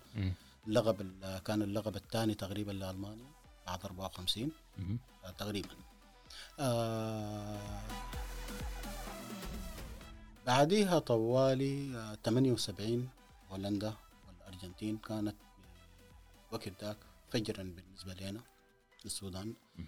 اللقب 0.66 1.00
ال- 1.00 1.38
كان 1.38 1.62
اللقب 1.62 1.96
الثاني 1.96 2.34
تقريبا 2.34 2.72
لألمانيا 2.72 3.26
بعد 3.66 3.84
54 3.84 4.52
مم. 4.78 4.98
آه، 5.24 5.30
تقريبا. 5.30 5.68
آه 6.58 7.80
بعديها 10.46 10.98
طوالي 10.98 11.96
آه، 11.96 12.14
78 12.24 13.08
هولندا 13.50 13.94
والأرجنتين 14.28 14.96
كانت 14.98 15.36
وقت 16.52 16.68
ذاك 16.84 16.96
فجرا 17.30 17.62
بالنسبة 17.62 18.14
لنا 18.14 18.40
السودان 19.04 19.54
آه، 19.78 19.82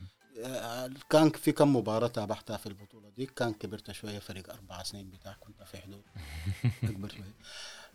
كان 1.11 1.31
في 1.31 1.53
كم 1.53 1.77
مباراة 1.77 2.07
تابعتها 2.09 2.57
في 2.57 2.67
البطولة 2.67 3.09
دي؟ 3.17 3.27
كان 3.27 3.53
كبرت 3.53 3.91
شوية 3.91 4.19
فريق 4.19 4.51
أربع 4.53 4.83
سنين 4.83 5.11
بتاع 5.11 5.37
كنت 5.41 5.63
في 5.63 5.77
حدود. 5.79 6.03
أكبر 6.91 7.09
شوية. 7.09 7.35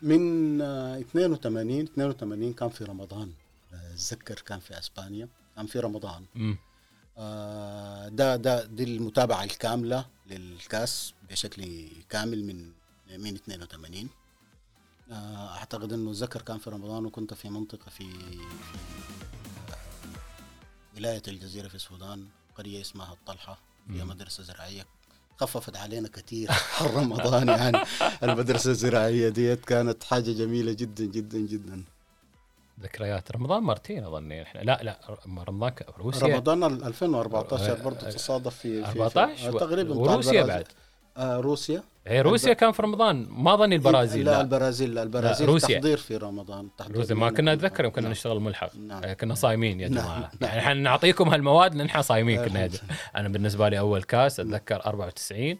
من 0.01 0.61
آه، 0.61 0.99
82 0.99 1.81
82 1.83 2.53
كان 2.53 2.69
في 2.69 2.83
رمضان. 2.83 3.33
أتذكر 3.73 4.35
كان 4.35 4.59
في 4.59 4.79
إسبانيا. 4.79 5.27
كان 5.55 5.65
في 5.65 5.79
رمضان. 5.79 6.25
مم. 6.35 6.57
آه، 7.17 8.07
ده 8.07 8.35
ده 8.35 8.65
دي 8.65 8.83
المتابعة 8.83 9.43
الكاملة 9.43 10.05
للكاس 10.27 11.13
بشكل 11.29 11.87
كامل 12.09 12.43
من 12.45 12.71
من 13.17 13.35
82 13.35 14.09
آه، 15.11 15.57
أعتقد 15.57 15.93
إنه 15.93 16.11
ذكر 16.13 16.41
كان 16.41 16.57
في 16.57 16.69
رمضان 16.69 17.05
وكنت 17.05 17.33
في 17.33 17.49
منطقة 17.49 17.89
في, 17.89 18.03
في 20.97 21.03
ولاية 21.03 21.21
الجزيرة 21.27 21.67
في 21.67 21.75
السودان 21.75 22.25
قرية 22.57 22.81
اسمها 22.81 23.13
الطلحة 23.13 23.57
فيها 23.93 24.05
مدرسة 24.05 24.43
زراعية. 24.43 24.85
خففت 25.37 25.77
علينا 25.77 26.07
كثير 26.07 26.51
حر 26.75 26.93
رمضان 26.93 27.47
يعني. 27.59 27.77
المدرسة 28.23 28.71
الزراعية 28.71 29.29
ديت 29.29 29.65
كانت 29.65 30.03
حاجة 30.03 30.31
جميلة 30.31 30.73
جدا 30.73 31.05
جدا 31.05 31.37
جدا. 31.37 31.83
ذكريات. 32.81 33.31
رمضان 33.31 33.63
مرتين 33.63 34.03
اظني 34.05 34.41
إحنا 34.43 34.59
لا 34.59 34.79
لا 34.83 35.17
رمضان 35.27 35.73
روسيا. 35.97 36.27
رمضان 36.27 36.63
ال 36.63 36.83
2014 36.83 37.71
آه، 37.79 37.83
برضه 37.83 37.99
تصادف 38.09 38.55
في, 38.55 38.85
في 38.85 38.89
14 39.01 39.51
في 39.51 39.57
تقريبا 39.59 39.95
وروسيا 39.95 40.31
البرازيل. 40.41 40.47
بعد. 40.47 40.67
روسيا 41.19 41.83
هي 42.07 42.21
روسيا 42.21 42.53
كان 42.53 42.71
في 42.71 42.81
رمضان 42.81 43.27
ما 43.29 43.55
ظني 43.55 43.75
البرازيل 43.75 44.25
لا 44.25 44.31
لا, 44.31 44.41
البرازيل 44.41 44.93
لا 44.95 45.03
البرازيل 45.03 45.47
لا، 45.47 45.53
روسيا. 45.53 45.75
تحضير 45.79 45.97
في 45.97 46.17
رمضان 46.17 46.67
تحضير 46.77 46.97
روسيا 46.97 47.15
ما 47.15 47.29
كنا 47.31 47.55
نتذكر 47.55 47.83
يوم 47.83 47.93
كنا 47.93 48.01
نعم. 48.01 48.11
نشتغل 48.11 48.39
ملحق 48.39 48.75
نعم. 48.75 49.03
آه، 49.03 49.13
كنا 49.13 49.33
صايمين 49.35 49.79
يا 49.79 49.87
نعم. 49.89 50.03
جماعة 50.03 50.19
نعم. 50.19 50.29
يعني 50.41 50.59
إحنا 50.59 50.73
نعطيكم 50.73 51.29
هالمواد 51.29 51.75
لأن 51.75 51.85
إحنا 51.85 52.01
صايمين 52.01 52.37
كنا 52.37 52.67
جماعة. 52.67 52.69
أنا 53.15 53.29
بالنسبة 53.29 53.69
لي 53.69 53.79
أول 53.79 54.03
كاس 54.03 54.39
أتذكر 54.39 54.85
94 54.85 55.57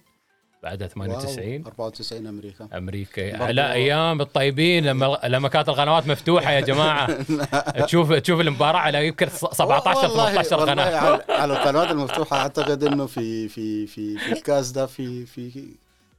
بعدها 0.63 0.87
98 0.87 1.63
94 1.65 2.27
أمريكا. 2.27 2.67
أمريكا. 2.77 3.51
لا 3.51 3.73
أيام 3.73 4.21
الطيبين 4.21 4.85
لما 4.85 5.19
لما 5.33 5.47
كانت 5.49 5.69
القنوات 5.69 6.07
مفتوحة 6.07 6.51
يا 6.51 6.59
جماعة. 6.59 7.23
تشوف 7.85 8.13
تشوف 8.13 8.41
المباراة 8.41 8.79
على 8.79 9.07
يمكن 9.07 9.27
17 9.29 9.97
والله- 9.99 10.29
18 10.31 10.57
والله 10.59 10.71
قناة. 10.73 10.97
على, 10.97 11.23
على 11.41 11.53
القنوات 11.53 11.91
المفتوحة 11.91 12.37
أعتقد 12.37 12.83
إنه 12.83 13.05
في 13.05 13.49
في 13.49 13.87
في 13.87 14.17
في 14.17 14.31
الكاس 14.31 14.71
ده 14.71 14.85
في 14.85 15.25
في 15.25 15.65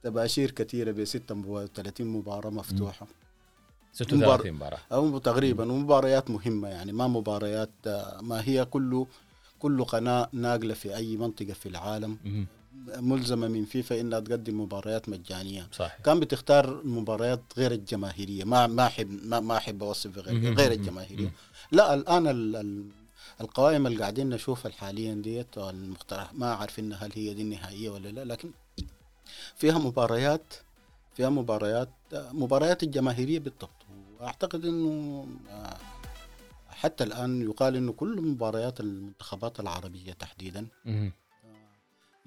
تباشير 0.03 0.51
كثيرة 0.51 0.91
ب 0.91 1.03
36 1.03 2.07
مباراة 2.07 2.49
مفتوحة. 2.49 3.07
36 3.93 4.51
مباراة. 4.51 4.77
أو 4.91 5.17
تقريبا 5.17 5.71
ومباريات 5.71 6.29
مهمة 6.29 6.67
يعني 6.67 6.91
ما 6.91 7.07
مباريات 7.07 7.69
آه، 7.87 8.19
ما 8.21 8.41
هي 8.45 8.65
كله 8.65 9.07
كل 9.59 9.83
قناة 9.83 10.29
ناقلة 10.33 10.73
في 10.73 10.95
أي 10.95 11.17
منطقة 11.17 11.53
في 11.53 11.69
العالم. 11.69 12.17
ملزمة 12.97 13.47
من 13.47 13.65
فيفا 13.65 13.99
إنها 14.01 14.19
تقدم 14.19 14.61
مباريات 14.61 15.09
مجانية 15.09 15.67
صح 15.73 15.97
كان 16.05 16.19
بتختار 16.19 16.81
مباريات 16.85 17.41
غير 17.57 17.71
الجماهيرية 17.71 18.43
ما 18.43 18.67
ما 18.67 18.85
احب 18.85 19.09
ما, 19.23 19.39
ما 19.39 19.57
أحب 19.57 19.83
أوصف 19.83 20.17
غير. 20.17 20.53
غير. 20.55 20.71
الجماهيرية. 20.71 21.31
لا 21.71 21.93
الآن 21.93 22.27
ال 22.27 22.55
ال 22.55 22.85
القوائم 23.41 23.87
اللي 23.87 23.99
قاعدين 23.99 24.29
نشوفها 24.29 24.71
حاليا 24.71 25.13
ديت 25.13 25.57
المقترح 25.57 26.33
ما 26.33 26.53
عارفين 26.53 26.93
هل 26.93 27.11
هي 27.15 27.33
دي 27.33 27.41
النهائية 27.41 27.89
ولا 27.89 28.09
لا 28.09 28.23
لكن 28.25 28.51
فيها 29.55 29.77
مباريات 29.77 30.53
فيها 31.15 31.29
مباريات 31.29 31.89
مباريات 32.13 32.83
الجماهيرية 32.83 33.39
بالضبط 33.39 33.69
وأعتقد 34.19 34.65
إنه 34.65 35.25
آه، 35.49 35.77
حتى 36.69 37.03
الآن 37.03 37.41
يقال 37.41 37.75
إنه 37.75 37.91
كل 37.91 38.21
مباريات 38.21 38.79
المنتخبات 38.79 39.59
العربية 39.59 40.13
تحديدا. 40.13 40.67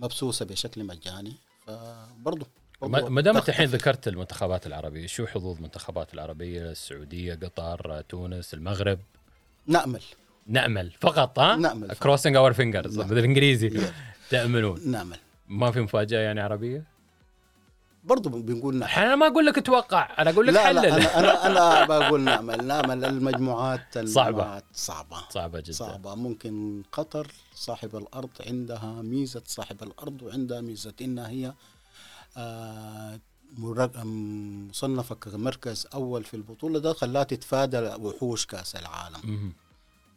مبثوثه 0.03 0.45
بشكل 0.45 0.85
مجاني 0.85 1.33
فبرضه 1.67 2.47
ما 2.83 3.21
دام 3.21 3.37
انت 3.37 3.49
الحين 3.49 3.67
ذكرت 3.67 4.09
المنتخبات 4.09 4.67
العربية 4.67 5.07
شو 5.07 5.27
حظوظ 5.27 5.57
المنتخبات 5.57 6.15
العربية؟ 6.15 6.71
السعودية 6.71 7.35
قطر 7.35 8.01
تونس 8.01 8.55
المغرب؟ 8.55 8.99
نأمل. 9.67 10.03
نأمل. 10.47 10.91
فقط 11.01 11.39
ها؟ 11.39 11.75
فقط. 11.75 11.99
crossing 11.99 12.37
our 12.37 12.53
fingers. 12.53 13.01
بالإنجليزي. 13.01 13.81
تأملون. 14.31 14.91
نأمل. 14.91 15.19
ما 15.49 15.71
في 15.71 15.81
مفاجأة 15.81 16.21
يعني 16.21 16.41
عربية؟ 16.41 16.85
برضه 18.05 18.31
بنقول 18.31 18.77
نامل 18.77 18.93
أنا 18.93 19.17
ما 19.17 19.27
أقول 19.27 19.47
لك 19.47 19.59
أتوقع 19.59 20.15
أنا 20.19 20.31
أقول 20.31 20.47
لك 20.47 20.55
لا 20.55 20.61
حلل. 20.67 20.83
لا 20.83 21.19
أنا 21.19 21.47
أنا 21.47 21.85
بقول 21.99 22.21
نامل 22.21 22.67
نامل 22.67 23.05
المجموعات 23.05 23.99
صعبة. 24.09 24.63
صعبة. 24.73 25.29
صعبة 25.31 25.61
جدا. 25.61 25.73
صعبة. 25.73 26.15
ممكن 26.15 26.83
قطر 26.93 27.33
صاحب 27.55 27.97
الأرض 27.97 28.31
عندها 28.47 29.03
ميزة 29.03 29.43
صاحب 29.47 29.83
الأرض 29.83 30.23
وعندها 30.23 30.61
ميزة. 30.61 30.95
إنها 31.01 31.29
هي 31.29 31.55
آه، 32.37 33.21
مصنفة 33.59 35.15
كمركز 35.15 35.87
أول 35.95 36.25
في 36.25 36.35
البطولة 36.35 36.79
ده 36.79 36.93
خلاها 36.93 37.23
تتفادى 37.25 37.79
وحوش 37.79 38.47
كأس 38.47 38.77
العالم. 38.77 39.53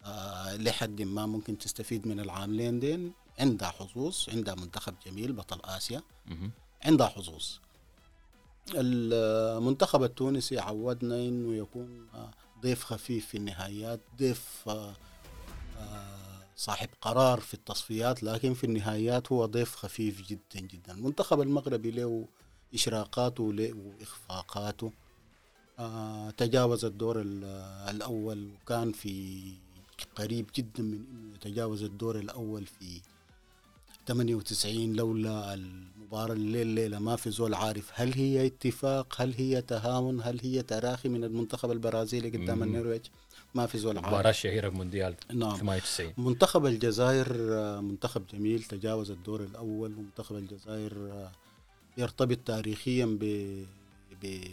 آه، 0.06 0.56
لحد 0.56 1.02
ما 1.02 1.26
ممكن 1.26 1.58
تستفيد 1.58 2.08
من 2.08 2.20
العاملين 2.20 2.80
دين. 2.80 3.14
عندها 3.40 3.70
حظوظ 3.70 4.18
عندها 4.30 4.56
منتخب 4.56 4.94
جميل 5.06 5.34
بطل 5.34 5.60
آسيا. 5.66 6.02
عندها 6.86 7.08
حظوظ. 7.08 7.46
المنتخب 8.74 10.04
التونسي 10.04 10.60
عودنا 10.60 11.16
انه 11.16 11.56
يكون 11.56 12.08
ضيف 12.62 12.84
خفيف 12.84 13.28
في 13.28 13.38
النهائيات 13.38 14.00
ضيف 14.18 14.64
آه، 14.68 14.94
آه، 15.80 16.40
صاحب 16.56 16.90
قرار 17.02 17.40
في 17.40 17.54
التصفيات 17.54 18.24
لكن 18.24 18.54
في 18.54 18.64
النهائيات 18.64 19.32
هو 19.32 19.46
ضيف 19.46 19.76
خفيف 19.76 20.22
جدا 20.28 20.60
جدا. 20.60 20.92
المنتخب 20.94 21.42
المغربي 21.42 21.92
له 21.92 22.28
إشراقاته 22.74 23.44
وله 23.44 23.74
وإخفاقاته. 23.74 24.92
آه، 25.80 26.30
تجاوز 26.30 26.86
الدور 26.86 27.22
ال- 27.22 27.44
الأول 27.96 28.50
وكان 28.62 28.92
في 28.92 29.44
قريب 30.16 30.50
جدا 30.56 30.84
من 30.84 31.06
إنه 31.12 31.36
يتجاوز 31.36 31.84
الدور 31.84 32.20
الأول 32.20 32.66
في 32.66 33.02
98 34.08 34.94
لولا 34.94 35.54
المباراة 35.54 36.34
الليل 36.34 36.68
ليلة 36.68 37.00
ما 37.00 37.16
في 37.16 37.30
زول 37.30 37.54
عارف. 37.54 37.92
هل 37.94 38.14
هي 38.14 38.46
اتفاق؟ 38.46 39.22
هل 39.22 39.34
هي 39.38 39.62
تهاون؟ 39.62 40.22
هل 40.22 40.40
هي 40.44 40.62
تراخي 40.62 41.10
من 41.10 41.24
المنتخب 41.24 41.72
البرازيلي 41.72 42.30
قدام. 42.30 42.64
النرويج؟ 42.64 43.02
ما 43.56 43.66
في 43.66 43.78
زول 43.78 43.98
عارف. 43.98 44.28
الشهيره 44.28 44.70
بمونديال 44.70 45.16
نعم. 45.34 45.56
98 45.58 46.14
منتخب 46.18 46.66
الجزائر 46.66 47.28
آه، 47.40 47.82
منتخب 47.82 48.24
جميل 48.34 48.64
تجاوز 48.64 49.12
الدور 49.12 49.44
الأول. 49.44 49.94
ومنتخب 49.98 50.36
الجزائر 50.36 50.94
آه، 51.12 51.32
يرتبط 51.98 52.38
تاريخيا 52.46 53.06
ب 53.06 53.20
ب 54.24 54.48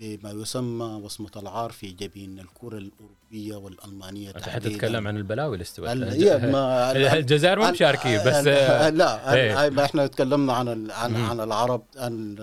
بما 0.00 0.30
يسمى 0.30 0.84
وصمة 0.84 1.30
العار 1.36 1.72
في 1.72 1.90
جبين 1.90 2.38
الكرة 2.38 2.78
الأوروبية 2.78 3.56
والألمانية 3.56 4.30
أنت 4.30 4.48
حتتكلم 4.48 5.08
عن 5.08 5.16
البلاوي 5.16 5.52
اللي 5.54 5.62
استوت 5.62 5.88
ال- 5.88 6.04
هي 6.04 6.38
ما- 6.52 6.92
ال- 6.92 6.96
الجزائر 7.06 7.58
ما 7.58 7.70
مشاركين 7.70 8.18
بس 8.26 8.46
لا 8.94 9.34
إيه. 9.34 9.84
إحنا 9.84 10.06
تكلمنا 10.06 10.52
عن 10.52 10.90
عن. 10.90 11.16
عن 11.16 11.40
العرب 11.40 11.82
عن 11.96 12.36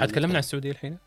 حتكلمنا 0.00 0.32
عن 0.34 0.38
السعودية 0.38 0.70
الحين؟ 0.70 0.98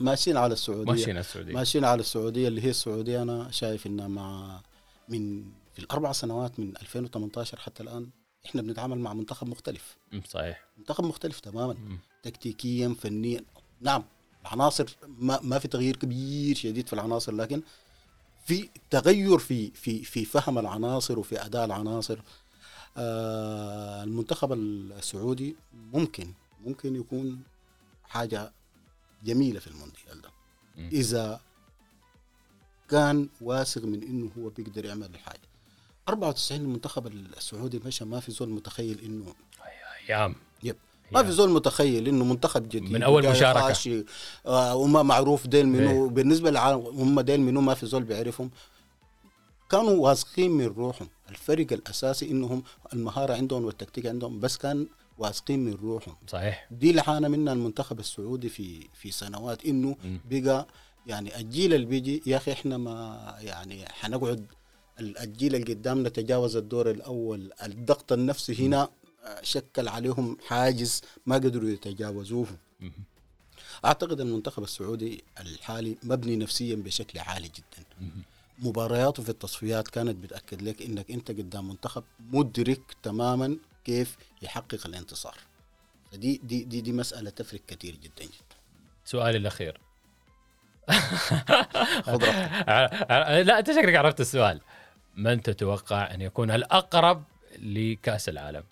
ماشيين 0.00 0.36
على 0.36 0.52
السعودية. 0.52 0.92
ماشيين 0.92 1.10
على 1.16 1.20
السعودية. 1.20 1.52
ماشيين 1.54 1.84
على 1.84 2.00
السعودية 2.00 2.48
اللي 2.48 2.64
هي 2.64 2.70
السعودية. 2.70 3.22
أنا 3.22 3.50
شايف 3.50 3.86
إنها 3.86 4.08
مع 4.08 4.60
من 5.08 5.44
في 5.72 5.78
الأربع 5.78 6.12
سنوات 6.12 6.60
من 6.60 6.72
2018 6.82 7.58
حتى 7.58 7.82
الآن 7.82 8.08
إحنا 8.46 8.62
بنتعامل 8.62 8.98
مع 8.98 9.14
منتخب 9.14 9.46
مختلف. 9.48 9.96
صحيح. 10.28 10.66
منتخب 10.78 11.04
مختلف 11.04 11.40
تماما. 11.40 11.76
تكتيكيا 12.22 12.94
فنيا. 13.00 13.40
نعم. 13.80 14.04
العناصر 14.46 14.96
ما, 15.18 15.40
ما 15.42 15.58
في 15.58 15.68
تغيير 15.68 15.96
كبير 15.96 16.56
شديد 16.56 16.86
في 16.86 16.92
العناصر 16.92 17.32
لكن 17.32 17.62
في 18.46 18.68
تغير 18.90 19.38
في 19.38 19.70
في 19.70 20.04
في 20.04 20.24
فهم 20.24 20.58
العناصر 20.58 21.18
وفي 21.18 21.44
أداء 21.44 21.64
العناصر. 21.64 22.18
آه 22.96 24.02
المنتخب 24.04 24.52
السعودي 24.52 25.56
ممكن 25.92 26.32
ممكن 26.66 26.96
يكون 26.96 27.42
حاجة 28.04 28.52
جميلة 29.24 29.60
في 29.60 29.66
المونديال 29.66 30.20
ده. 30.22 30.30
إذا 30.78 31.40
كان 32.90 33.28
واثق 33.40 33.84
من 33.84 34.02
إنه 34.02 34.30
هو 34.38 34.48
بيقدر 34.48 34.84
يعمل 34.84 35.06
الحاجة. 35.14 35.40
94 36.08 36.60
المنتخب 36.60 37.06
السعودي 37.06 37.78
مشى 37.84 38.04
ما 38.04 38.20
في 38.20 38.32
زول 38.32 38.48
متخيل 38.48 39.00
إنه 39.04 39.34
أيام. 40.08 40.34
ما 41.12 41.22
في 41.22 41.30
زول 41.32 41.50
متخيل 41.50 42.08
إنه 42.08 42.24
منتخب 42.24 42.68
جديد 42.68 42.82
من 42.92 43.02
مشاركة. 43.30 43.60
خاشي، 43.60 44.04
آه 44.46 44.76
وما 44.76 45.02
معروف 45.02 45.46
ديل 45.46 45.68
منو. 45.68 46.08
بالنسبة 46.08 46.50
للعالم 46.50 46.80
هم 46.86 47.20
ديل 47.20 47.40
منو 47.40 47.60
ما 47.60 47.74
في 47.74 47.86
زول 47.86 48.02
بيعرفهم 48.02 48.50
كانوا 49.70 49.90
واثقين 50.08 50.50
من 50.50 50.66
روحهم 50.66 51.08
الفرق 51.30 51.72
الأساسي 51.72 52.30
إنهم 52.30 52.62
المهارة 52.92 53.34
عندهم 53.34 53.64
والتكتيك 53.64 54.06
عندهم 54.06 54.40
بس 54.40 54.56
كان 54.56 54.86
واثقين 55.18 55.64
من 55.64 55.72
روحهم 55.74 56.14
صحيح 56.28 56.66
دي 56.70 56.90
اللي 56.90 57.02
عانى 57.06 57.28
منها 57.28 57.52
المنتخب 57.52 57.98
السعودي 58.00 58.48
في 58.48 58.88
في 58.94 59.10
سنوات 59.10 59.64
إنه. 59.66 59.96
بقى 60.30 60.66
يعني 61.06 61.40
الجيل 61.40 61.74
اللي 61.74 61.86
بيجي 61.86 62.22
يا 62.26 62.36
أخي 62.36 62.52
إحنا 62.52 62.76
ما 62.76 63.34
يعني 63.40 63.84
حنقعد 63.88 64.46
ال- 65.00 65.18
الجيل 65.18 65.54
اللي 65.54 65.74
قدامنا 65.74 66.08
تجاوز 66.08 66.56
الدور 66.56 66.90
الأول 66.90 67.52
الضغط 67.62 68.12
النفسي 68.12 68.66
هنا 68.66 68.88
شكل 69.42 69.88
عليهم 69.88 70.38
حاجز 70.46 71.02
ما 71.26 71.34
قدروا 71.34 71.70
يتجاوزوه. 71.70 72.46
أعتقد 73.84 74.20
المنتخب 74.20 74.62
السعودي 74.62 75.24
الحالي 75.40 75.96
مبني 76.02 76.36
نفسيا 76.36 76.76
بشكل 76.76 77.18
عالي 77.18 77.48
جدا. 77.48 77.84
مبارياته 78.58 79.22
في 79.22 79.28
التصفيات 79.28 79.88
كانت 79.88 80.16
بتأكد 80.16 80.62
لك 80.62 80.82
إنك 80.82 81.10
أنت 81.10 81.30
قدام 81.30 81.68
منتخب 81.68 82.04
مدرك 82.20 82.96
تماما 83.02 83.56
كيف 83.84 84.16
يحقق 84.42 84.86
الانتصار 84.86 85.36
فدي 86.12 86.40
دي 86.44 86.64
دي 86.64 86.80
دي 86.80 86.92
مسألة 86.92 87.30
تفرق 87.30 87.60
كثير 87.68 87.94
جدا 87.94 88.24
جدا 88.24 88.56
سؤالي 89.04 89.38
الأخير 89.38 89.80
خذ 92.06 92.24
لا 93.42 93.58
أنت 93.58 93.70
شكلك 93.70 93.94
عرفت 93.94 94.20
السؤال 94.20 94.60
من 95.16 95.42
تتوقع 95.42 96.14
أن 96.14 96.20
يكون 96.20 96.50
الأقرب 96.50 97.24
لكأس 97.58 98.28
العالم؟ 98.28 98.64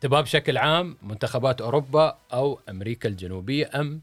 تبغى 0.00 0.22
بشكل 0.22 0.58
عام 0.58 0.96
منتخبات 1.02 1.60
أوروبا 1.60 2.18
أو 2.32 2.60
أمريكا 2.68 3.08
الجنوبية 3.08 3.70
أم 3.74 4.00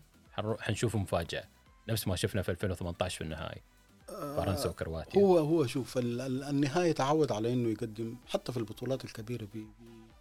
حنشوف 0.60 0.96
مفاجأة. 0.96 1.44
نفس 1.90 2.08
ما 2.08 2.16
شفنا 2.16 2.42
في 2.42 2.50
2018 2.52 3.16
في 3.18 3.24
النهائي. 3.24 3.62
فرنسا 4.08 4.70
وكرواتيا. 4.70 5.22
هو 5.22 5.38
هو 5.38 5.66
شوف 5.68 5.98
ال- 5.98 6.22
ال- 6.22 6.44
النهايه 6.44 6.92
تعود 6.92 7.32
على 7.32 7.54
إنه 7.54 7.70
يقدم 7.70 8.16
حتى 8.28 8.52
في 8.52 8.58
البطولات 8.58 9.06
الكبيرة 9.06 9.48
بي- 9.54 9.60
بي- 9.60 9.68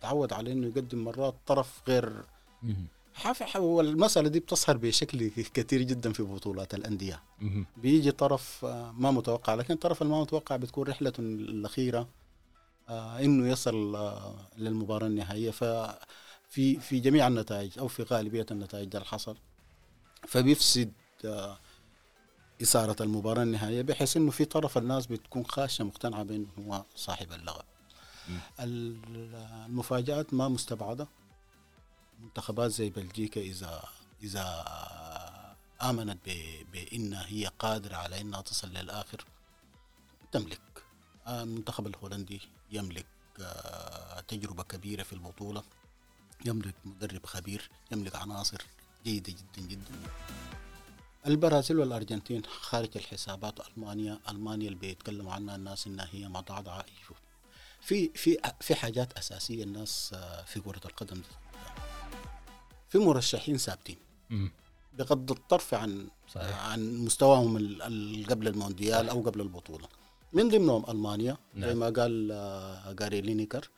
تعود 0.03 0.33
على 0.33 0.53
إنه 0.53 0.67
يقدم 0.67 1.05
مرات 1.05 1.35
طرف 1.47 1.81
غير 1.89 2.13
مهم. 2.63 2.87
حاف- 3.15 3.57
هو 3.57 3.81
المسألة 3.81 4.29
دي 4.29 4.41
بتظهر 4.41 4.77
بشكل 4.77 5.31
كثير 5.55 5.83
جدا 5.83 6.13
في 6.13 6.23
بطولات 6.23 6.75
الأندية. 6.75 7.21
بيجي 7.77 8.11
طرف 8.13 8.65
آه، 8.65 8.93
ما 8.99 9.11
متوقع 9.11 9.55
لكن 9.55 9.75
الطرف 9.75 10.03
الما 10.03 10.21
متوقع 10.21 10.57
بتكون 10.57 10.87
رحلته 10.89 11.21
الأخيرة. 11.21 12.09
آه، 12.89 13.19
إنه 13.21 13.49
يصل 13.49 13.97
آه، 13.97 14.35
للمباراة 14.57 15.07
النهائية. 15.07 15.51
ففي 15.51 16.81
في 16.81 17.01
جميع 17.01 17.27
النتائج 17.27 17.79
أو 17.79 17.89
في 17.89 18.03
غالبية 18.03 18.47
النتائج 18.51 18.89
ده 18.89 18.99
اللي 18.99 19.09
حصل. 19.09 19.37
فبيفسد 20.29 20.93
آه، 21.25 21.59
إثارة 22.63 23.03
المباراة 23.03 23.43
النهائية 23.43 23.83
بحيث 23.83 24.17
إنه 24.17 24.31
في 24.31 24.45
طرف 24.45 24.79
الناس 24.79 25.07
بتكون 25.07 25.47
خاشة 25.47 25.85
مقتنعة 25.85 26.23
بأنه 26.23 26.47
هو 26.59 26.85
صاحب 26.97 27.33
اللقب. 27.33 27.65
مم. 28.29 28.39
ال- 28.61 29.35
المفاجآت 29.67 30.35
ما 30.35 30.49
مستبعدة. 30.49 31.09
منتخبات 32.21 32.71
زي 32.71 32.91
بلجيكا 32.91 33.41
إذا 33.41 33.83
إذا 34.23 34.65
آمنت 35.83 36.19
بأنها 36.73 37.27
هي 37.27 37.47
قادرة 37.59 37.97
على 37.97 38.21
أنها 38.21 38.41
تصل 38.41 38.69
للآخر 38.69 39.25
تملك. 40.33 40.61
المنتخب 41.29 41.87
الهولندي 41.87 42.41
يملك 42.73 43.07
آه، 43.41 44.21
تجربة 44.21 44.63
كبيرة 44.63 45.03
في 45.03 45.13
البطولة 45.13 45.63
يملك 46.45 46.75
مدرب 46.85 47.27
خبير 47.27 47.71
يملك 47.93 48.17
عناصر 48.17 48.63
جيدة 49.05 49.33
جدا 49.33 49.69
جدا. 49.69 49.91
البرازيل 51.27 51.79
والأرجنتين 51.79 52.43
خارج 52.45 52.89
الحسابات 52.97 53.55
ألمانيا 53.69 54.19
ألمانيا 54.29 54.69
اللي 54.69 54.79
بيتكلموا 54.79 55.33
عنها 55.33 55.57
الناس 55.57 55.87
إنها 55.87 56.09
هي 56.13 56.29
مضعضعة 56.29 56.85
شوف 57.09 57.17
في 57.81 58.11
في 58.15 58.39
في 58.61 58.75
حاجات 58.75 59.13
أساسية 59.19 59.65
الناس 59.65 60.11
آه، 60.15 60.43
في 60.43 60.61
كرة 60.61 60.81
القدم. 60.85 61.23
في 62.89 62.99
مرشحين 62.99 63.57
ثابتين. 63.57 63.97
بغض 64.99 65.31
الطرف 65.31 65.75
عن 65.75 66.09
صحيح. 66.35 66.57
عن 66.59 66.95
مستواهم 66.97 67.57
قبل 68.31 68.49
المونديال 68.49 69.09
أو 69.09 69.21
قبل 69.23 69.41
البطولة. 69.41 69.89
من 70.35 70.49
ضمنهم 70.49 70.85
ألمانيا 70.91 71.37
زي 71.57 71.61
نعم. 71.67 71.77
ما 71.79 71.91
قال 71.91 72.33
آه، 72.33 72.93
جاري 72.93 73.21
لينيكر 73.21 73.71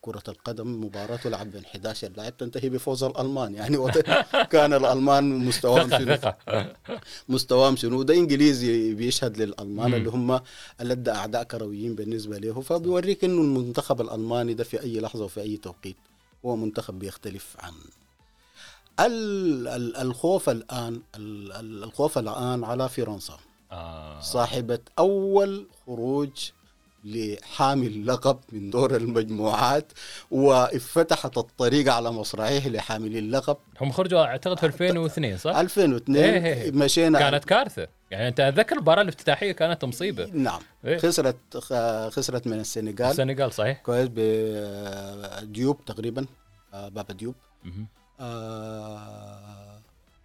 كرة 0.00 0.22
القدم 0.28 0.84
مباراة 0.84 1.16
تلعب 1.16 1.50
بين 1.50 1.64
11 1.64 2.12
لاعب 2.16 2.36
تنتهي 2.36 2.68
بفوز 2.68 3.04
الألمان. 3.04 3.54
يعني 3.54 3.78
كان 4.52 4.72
الألمان 4.72 5.38
مستواهم 5.38 5.90
شنو؟ 5.90 6.16
مستواهم 7.28 7.76
شنو؟ 7.76 8.02
ده 8.02 8.14
إنجليزي 8.14 8.94
بيشهد 8.94 9.38
للألمان 9.38 9.88
مم. 9.90 9.94
اللي 9.94 10.10
هم 10.10 10.40
ألد 10.80 11.08
أعداء 11.08 11.42
كرويين 11.42 11.94
بالنسبة 11.94 12.38
له. 12.38 12.60
فبيوريك 12.60 13.24
إنه 13.24 13.42
المنتخب 13.42 14.00
الألماني 14.00 14.54
ده 14.54 14.64
في 14.64 14.82
أي 14.82 15.00
لحظة 15.00 15.24
وفي 15.24 15.40
أي 15.40 15.56
توقيت 15.56 15.96
هو 16.46 16.56
منتخب 16.56 16.98
بيختلف 16.98 17.56
عن 17.60 17.72
ال- 19.00 19.68
ال- 19.68 19.96
الخوف 19.96 20.48
الآن 20.50 21.02
ال- 21.16 21.52
ال- 21.52 21.84
الخوف 21.84 22.18
الآن 22.18 22.64
على 22.64 22.88
فرنسا. 22.88 23.38
آه. 23.72 24.20
صاحبة 24.20 24.78
أول 24.98 25.66
خروج 25.86 26.50
لحامل 27.04 28.06
لقب 28.06 28.38
من 28.52 28.70
دور 28.70 28.96
المجموعات 28.96 29.92
وفتحت 30.30 31.38
الطريق 31.38 31.92
على 31.92 32.10
مصراعيه 32.10 32.68
لحامل 32.68 33.16
اللقب 33.16 33.56
هم 33.80 33.92
خرجوا 33.92 34.20
أعتقد 34.24 34.58
في 34.58 34.66
2002 34.66 35.36
صح؟ 35.38 35.56
2002 35.56 36.24
إيه 36.24 36.44
إيه. 36.44 36.70
مشينا 36.70 37.18
كانت 37.18 37.44
كارثة 37.44 37.88
يعني 38.10 38.28
أنت 38.28 38.40
أتذكر 38.40 38.76
المباراة 38.76 39.02
الافتتاحية 39.02 39.52
كانت 39.52 39.84
مصيبة 39.84 40.28
نعم 40.32 40.60
إيه. 40.84 40.98
خسرت 40.98 41.56
خسرت 42.10 42.46
من 42.46 42.60
السنغال 42.60 43.10
السنغال 43.10 43.52
صحيح 43.52 43.80
كويس 43.80 44.08
بديوب 44.12 45.84
تقريبا 45.84 46.26
آه، 46.74 46.88
بابا 46.88 47.14
ديوب. 47.14 47.34
آه، 48.20 49.61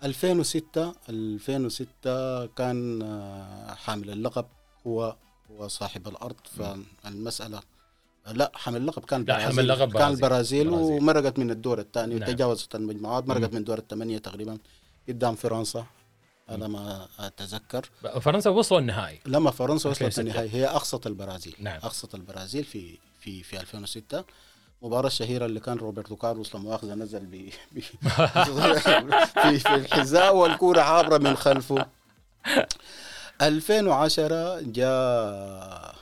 2006 0.03 0.93
2006 1.09 2.45
كان 2.45 3.01
آه، 3.01 3.73
حامل 3.73 4.09
اللقب 4.09 4.45
هو 4.87 5.15
هو 5.51 5.67
صاحب 5.67 6.07
الأرض 6.07 6.35
فالمسألة 6.57 7.59
لا 8.31 8.51
حامل 8.55 8.77
اللقب 8.81 9.05
كان 9.05 9.25
لا، 9.25 9.39
حامل. 9.39 9.59
اللقب 9.59 9.79
كان 9.93 10.15
برازيل. 10.15 10.15
البرازيل 10.15 10.69
برازيل. 10.69 10.97
ومرقت 10.97 11.39
من 11.39 11.51
الدور 11.51 11.79
الثاني 11.79 12.15
نعم. 12.15 12.29
وتجاوزت 12.29 12.75
المجموعات 12.75 13.27
مرقت. 13.27 13.53
من 13.53 13.63
دور 13.63 13.77
الثمانية 13.77 14.17
تقريبا 14.17 14.57
قدام 15.09 15.35
فرنسا 15.35 15.85
على 16.49 16.67
ما 16.67 17.07
أتذكر 17.19 17.89
فرنسا 18.21 18.49
وصلوا 18.49 18.79
النهائي 18.81 19.19
لما 19.25 19.51
فرنسا 19.51 19.89
وصلت 19.89 20.01
2006. 20.03 20.21
النهائي 20.21 20.49
هي 20.61 20.65
أقصت 20.67 21.07
البرازيل 21.07 21.55
نعم. 21.59 21.77
أقصت 21.77 22.15
البرازيل 22.15 22.63
في 22.63 22.97
في 23.19 23.43
في 23.43 23.59
2006 23.61 24.23
المباراة 24.81 25.07
الشهيرة 25.07 25.45
اللي 25.45 25.59
كان 25.59 25.77
روبرتو 25.77 26.15
كارلوس 26.15 26.55
لما 26.55 26.63
مؤاخذة 26.63 26.93
نزل 26.93 27.25
ب 27.25 27.35
في 29.41 29.59
في 29.59 29.75
الحذاء 29.75 30.35
والكورة 30.35 30.81
عابرة 30.81 31.17
من 31.17 31.35
خلفه. 31.35 31.85
2010 33.41 34.61
جاء 34.61 35.95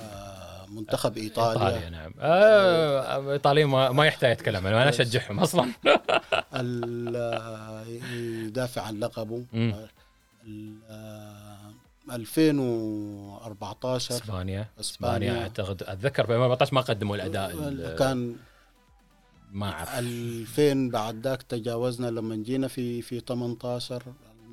آه، 0.00 0.66
منتخب 0.68 1.16
إيطاليا 1.18 1.66
إيطاليا. 1.66 1.90
نعم. 1.90 2.14
آه 2.20 3.32
ايطاليا 3.32 3.66
ما, 3.66 3.92
ما 3.92 4.06
يحتاج 4.06 4.32
يتكلم 4.32 4.66
أنا 4.66 4.88
أشجعهم 4.88 5.40
أصلا. 5.40 5.68
آه، 6.54 7.84
يدافع 8.12 8.82
عن 8.82 9.00
لقبه. 9.00 9.44
2014 12.10 14.14
إسبانيا. 14.14 14.66
إسبانيا. 14.80 14.80
إسبانيا. 14.80 15.42
أعتقد 15.42 15.82
أتذكر 15.82 16.26
في 16.26 16.32
2014 16.32 16.74
ما 16.74 16.80
قدموا 16.80 17.16
الأداء 17.16 17.50
ال- 17.50 17.96
كان 17.96 18.36
ما 19.52 19.72
أعرف. 19.72 19.98
2000 19.98 20.90
بعد 20.90 21.26
ذاك 21.26 21.42
تجاوزنا 21.42 22.06
لما 22.06 22.36
جينا 22.36 22.68
في 22.68 23.02
في 23.02 23.20
18 23.20 24.02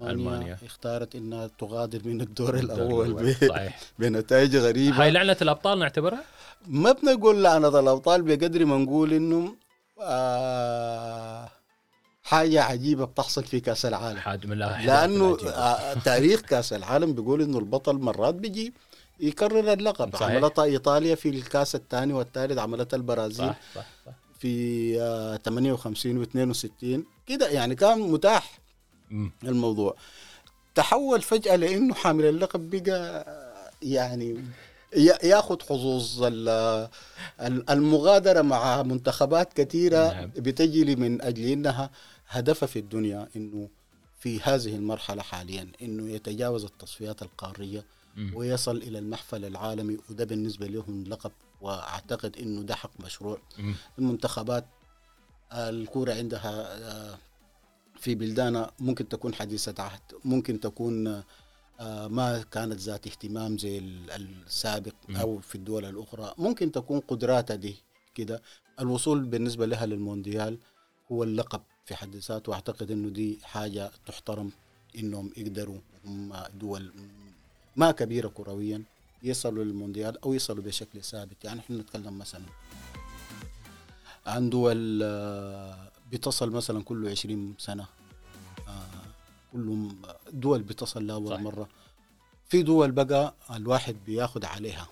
ألمانيا. 0.02 0.12
ألمانيا. 0.12 0.58
اختارت 0.66 1.16
إنها 1.16 1.48
تغادر 1.48 2.02
من 2.08 2.22
الدور 2.22 2.56
الأول 2.56 3.36
صحيح. 3.36 3.80
بنتائج 4.00 4.56
غريبة. 4.56 5.02
هاي 5.04 5.12
لعنة 5.12 5.38
الأبطال 5.42 5.80
نعتبرها؟ 5.80 6.24
ما 6.68 6.92
بنقول 6.92 7.44
لعنة 7.44 7.80
الأبطال 7.80 8.22
بقدر 8.22 8.66
ما 8.66 8.78
نقول 8.78 9.14
إنه 9.14 9.56
آه 10.02 11.50
حاجة 12.24 12.64
عجيبة 12.64 13.06
بتحصل 13.06 13.44
في 13.44 13.60
كأس 13.60 13.86
العالم 13.86 14.18
العجيبة. 14.68 14.92
آه 15.46 15.94
تاريخ 15.94 16.42
كأس 16.42 16.74
العالم 16.74 17.14
بيقول 17.14 17.42
إنه 17.42 17.60
البطل 17.60 17.96
مرات 17.96 18.36
بيجي 18.36 18.74
يكرر 19.20 19.74
اللقب 19.74 20.16
صحيح. 20.16 20.36
عملتها 20.38 20.64
إيطاليا 20.64 21.16
في 21.16 21.30
الكأس 21.30 21.76
الثاني 21.76 22.14
والثالث 22.14 22.58
عملتها 22.58 22.98
البرازيل 22.98 23.48
صح 23.48 23.56
صح 23.76 23.86
صح 24.06 24.12
في 24.40 25.02
آه 25.02 25.38
58 25.38 26.26
و62 26.26 27.00
كده 27.28 27.50
يعني 27.50 27.76
كان 27.76 28.00
متاح 28.00 28.60
مم. 29.12 29.32
الموضوع 29.44 29.96
تحول 30.76 31.22
فجأة 31.22 31.56
لأنه 31.56 31.94
حامل 31.94 32.26
اللقب 32.26 32.70
بقى 32.70 33.26
يعني 33.82 34.26
ي- 34.30 34.44
ياخذ 35.24 35.62
حظوظ 35.62 36.24
ال- 36.24 36.50
ال- 37.42 37.70
المغادرة 37.70 38.42
مع 38.42 38.84
منتخبات 38.84 39.54
كثيرة 39.54 40.14
نعم. 40.14 40.30
بتجي 40.36 40.84
لي 40.84 40.96
من 40.96 41.22
أجل 41.22 41.46
أنها 41.46 41.90
هدفها 42.28 42.68
في 42.68 42.80
الدنيا 42.80 43.28
أنه 43.36 43.70
في 44.20 44.40
هذه 44.42 44.76
المرحلة 44.76 45.22
حاليا 45.22 45.68
أنه 45.82 46.10
يتجاوز 46.12 46.64
التصفيات 46.66 47.22
القارية 47.22 47.86
مم. 48.16 48.32
ويصل 48.36 48.78
إلى 48.78 49.00
المحفل 49.00 49.46
العالمي 49.46 49.98
وده 50.10 50.26
بالنسبة 50.26 50.68
لهم 50.68 51.04
لقب 51.04 51.32
وأعتقد 51.62 52.38
أنه 52.38 52.62
ده 52.62 52.76
حق 52.76 52.92
مشروع. 53.00 53.38
المنتخبات 54.00 54.66
الكورة 55.54 56.14
عندها 56.14 56.78
آه، 56.78 57.18
في 58.00 58.16
بلدانها 58.16 58.72
ممكن 58.80 59.10
تكون 59.10 59.34
حديثة 59.34 59.84
عهد 59.84 60.00
ممكن 60.26 60.60
تكون 60.60 61.08
آه، 61.08 61.24
ما 62.08 62.44
كانت 62.52 62.80
ذات 62.80 63.08
اهتمام 63.08 63.58
زي 63.58 63.78
ال- 63.78 64.12
السابق. 64.12 64.94
أو 65.10 65.40
في 65.40 65.56
الدول 65.56 65.86
الأخرى. 65.86 66.34
ممكن 66.38 66.72
تكون 66.72 67.00
قدراتها 67.00 67.56
دي 67.56 67.76
كده. 68.16 68.42
الوصول 68.80 69.24
بالنسبة 69.24 69.66
لها 69.66 69.86
للمونديال 69.86 70.58
هو 71.12 71.24
اللقب 71.24 71.62
في 71.86 71.96
حد 71.96 72.16
ذاته. 72.16 72.50
واعتقد 72.50 72.92
إنه 72.92 73.10
دي 73.10 73.40
حاجة 73.44 73.92
تحترم 74.06 74.52
إنهم 74.98 75.32
يقدروا 75.38 75.78
هم 76.06 76.34
دول 76.60 76.94
ما 77.76 77.92
كبيرة 77.92 78.28
كرويا 78.28 78.84
يصلوا 79.24 79.64
للمونديال 79.64 80.24
أو 80.24 80.34
يصلوا 80.34 80.64
بشكل 80.64 81.04
ثابت 81.04 81.46
يعني 81.46 81.60
إحنا 81.60 81.78
نتكلم 81.78 82.18
مثلا 82.18 82.42
عن 84.26 84.50
دول 84.50 85.00
آه، 85.04 85.92
بتصل 86.12 86.52
مثلا 86.52 86.84
كل 86.84 87.08
20 87.10 87.56
سنة. 87.58 87.86
آه، 88.68 89.01
كلهم 89.54 90.02
دول 90.32 90.62
بتصل 90.62 91.08
لأول. 91.08 91.42
مرة. 91.42 91.68
في 92.50 92.64
دول 92.64 92.92
بقى 92.92 93.34
الواحد 93.56 93.96
بياخد 94.06 94.46
عليها. 94.46 94.88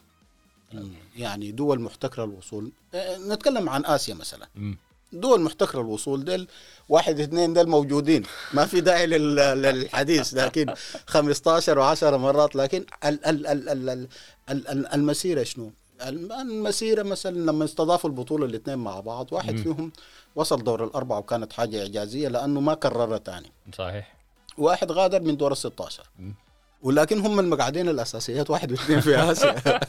يعني 1.17 1.51
دول 1.51 1.79
محتكرة 1.81 2.23
الوصول. 2.23 2.71
آه، 2.93 3.17
نتكلم 3.17 3.69
عن 3.69 3.85
آسيا 3.85 4.13
مثلا. 4.13 4.47
مم. 4.55 4.77
دول 5.13 5.41
محتكرة 5.41 5.81
الوصول 5.81 6.23
دل 6.25 6.47
واحد 6.89 7.19
اثنين 7.19 7.53
دل 7.53 7.67
موجودين. 7.69 8.23
ما 8.53 8.65
في 8.65 8.81
داعي 8.81 9.07
لل- 9.07 9.35
للحديث 9.61 10.33
لكن 10.33 10.73
15 11.07 11.95
و10 11.95 12.03
مرات. 12.03 12.55
لكن 12.55 12.85
ال 13.05 13.25
ال 13.25 13.47
ال 13.47 13.69
ال 13.69 13.89
ال 13.89 14.07
ال 14.49 14.67
ال 14.67 14.87
المسيرة 14.87 15.43
شنو؟ 15.43 15.71
الم- 16.07 16.31
المسيرة 16.31 17.03
مثلا 17.03 17.37
لما 17.37 17.65
استضافوا 17.65 18.09
البطولة 18.09 18.45
الاثنين 18.45 18.77
مع 18.77 18.99
بعض 18.99 19.33
واحد 19.33 19.53
مم. 19.55 19.63
فيهم 19.63 19.91
وصل 20.35 20.63
دور 20.63 20.83
الأربعة 20.83 21.17
وكانت 21.19 21.53
حاجة 21.53 21.81
إعجازية 21.81 22.27
لأنه 22.27 22.59
ما 22.59 22.73
كررها 22.73 23.17
ثاني 23.17 23.51
صحيح. 23.77 24.18
واحد 24.57 24.91
غادر 24.91 25.21
من 25.21 25.37
دور 25.37 25.51
ال 25.51 25.57
16 25.57 26.03
مم. 26.19 26.35
ولكن 26.81 27.19
هم 27.19 27.39
المقعدين 27.39 27.89
الأساسيات 27.89 28.49
واحد 28.49 28.71
واثنين 28.71 28.99
في 28.99 29.15
آسيا 29.17 29.79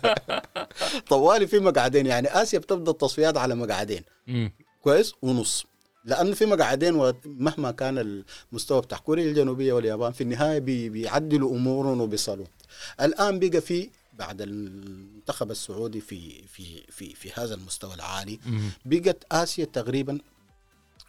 طوالي 1.11 1.46
في 1.46 1.59
مقعدين 1.59 2.07
يعني 2.07 2.42
آسيا 2.42 2.59
بتبدأ 2.59 2.90
التصفيات 2.90 3.37
على 3.37 3.55
مقعدين. 3.55 4.05
كويس 4.83 5.14
ونص 5.23 5.66
لأنه 6.05 6.35
في 6.35 6.46
مقعدين 6.46 6.94
ومهما 6.94 7.70
كان 7.70 8.25
المستوى 8.53 8.81
بتاع 8.81 8.99
كوريا 8.99 9.25
الجنوبية 9.25 9.73
واليابان 9.73 10.12
في 10.12 10.20
النهاية 10.20 10.59
بي 10.59 10.88
بيعدلوا 10.88 11.57
أمورهم 11.57 12.01
وبيصلوا 12.01 12.46
الآن 13.01 13.38
بقى 13.38 13.61
في 13.61 13.90
بعد 14.18 14.42
المنتخب 14.42 15.51
السعودي 15.51 16.01
في 16.01 16.42
في 16.49 16.83
في 16.90 17.14
في 17.14 17.33
هذا 17.35 17.55
المستوى 17.55 17.94
العالي. 17.94 18.40
بقت 18.85 19.25
آسيا 19.33 19.64
تقريبا 19.64 20.18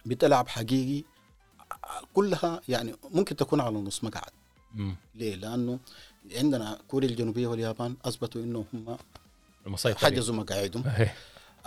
بتلعب 0.06 0.48
حقيقي 0.48 1.04
كلها 2.14 2.60
يعني 2.68 2.94
ممكن 3.10 3.36
تكون 3.36 3.60
على 3.60 3.76
نص 3.76 4.04
مقعد. 4.04 4.30
ليه؟ 5.14 5.34
لأنه 5.34 5.78
عندنا 6.36 6.78
كوريا 6.88 7.08
الجنوبية 7.08 7.46
واليابان 7.46 7.96
أثبتوا 8.04 8.42
انه 8.42 8.64
هم 8.74 8.96
حجزوا 10.06 10.34
مقاعدهم 10.34 10.84
إيه. 10.98 11.14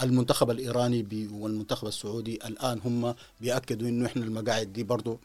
المنتخب 0.04 0.52
الإيراني 0.52 1.30
والمنتخب 1.34 1.88
السعودي 1.88 2.36
الآن 2.36 2.82
هم 2.86 3.16
بيأكدوا 3.42 3.88
إنه 3.88 4.06
إحنا 4.06 4.24
المقاعد 4.26 4.74
دي 4.74 4.84
برضو 4.84 5.20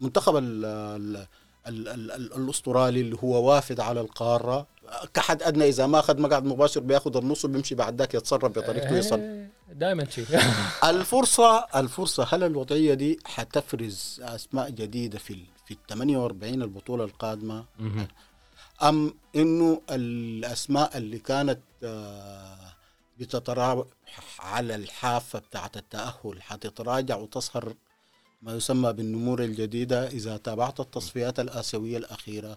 منتخب 0.00 0.36
ال 0.36 0.64
ال 0.64 1.26
ال 1.68 1.88
ال 1.88 2.10
ال 2.10 2.34
الأسترالي 2.34 3.00
اللي 3.00 3.16
هو 3.24 3.50
وافد 3.50 3.80
على 3.80 4.00
القارة 4.00 4.66
كحد 5.14 5.42
أدنى 5.42 5.68
إذا 5.68 5.86
ما 5.86 5.98
أخذ 5.98 6.20
مقعد 6.20 6.44
مباشر 6.44 6.80
بيأخذ 6.80 7.16
النص 7.16 7.44
وبيمشي 7.44 7.74
بعد 7.74 7.98
ذاك 7.98 8.14
يتصرف 8.14 8.52
بطريقته 8.58 8.96
يصل 8.96 9.46
دائما 9.72 10.10
شيء 10.10 10.26
الفرصة 10.90 11.66
الفرصة 11.76 12.26
هل 12.30 12.42
الوضعية 12.44 12.94
دي 12.94 13.18
حتفرز 13.24 14.20
أسماء 14.22 14.70
جديدة 14.70 15.18
في 15.18 15.44
في 15.66 15.74
ال 15.74 15.86
48 15.88 16.62
البطولة 16.62 17.04
القادمة. 17.04 17.64
أم 18.82 19.14
إنه 19.36 19.82
الأسماء 19.90 20.96
اللي 20.98 21.18
كانت 21.18 21.60
آه، 21.84 22.72
بتتراجع 23.18 23.82
على 24.38 24.74
الحافة 24.74 25.38
بتاعت 25.38 25.76
التأهل 25.76 26.42
حتتراجع 26.42 27.16
وتظهر 27.16 27.74
ما 28.42 28.54
يسمى 28.54 28.92
بالنمور 28.92 29.44
الجديدة 29.44 30.06
إذا 30.08 30.36
تابعت 30.36 30.80
التصفيات 30.80 31.40
الآسيوية 31.40 31.96
الأخيرة. 31.96 32.56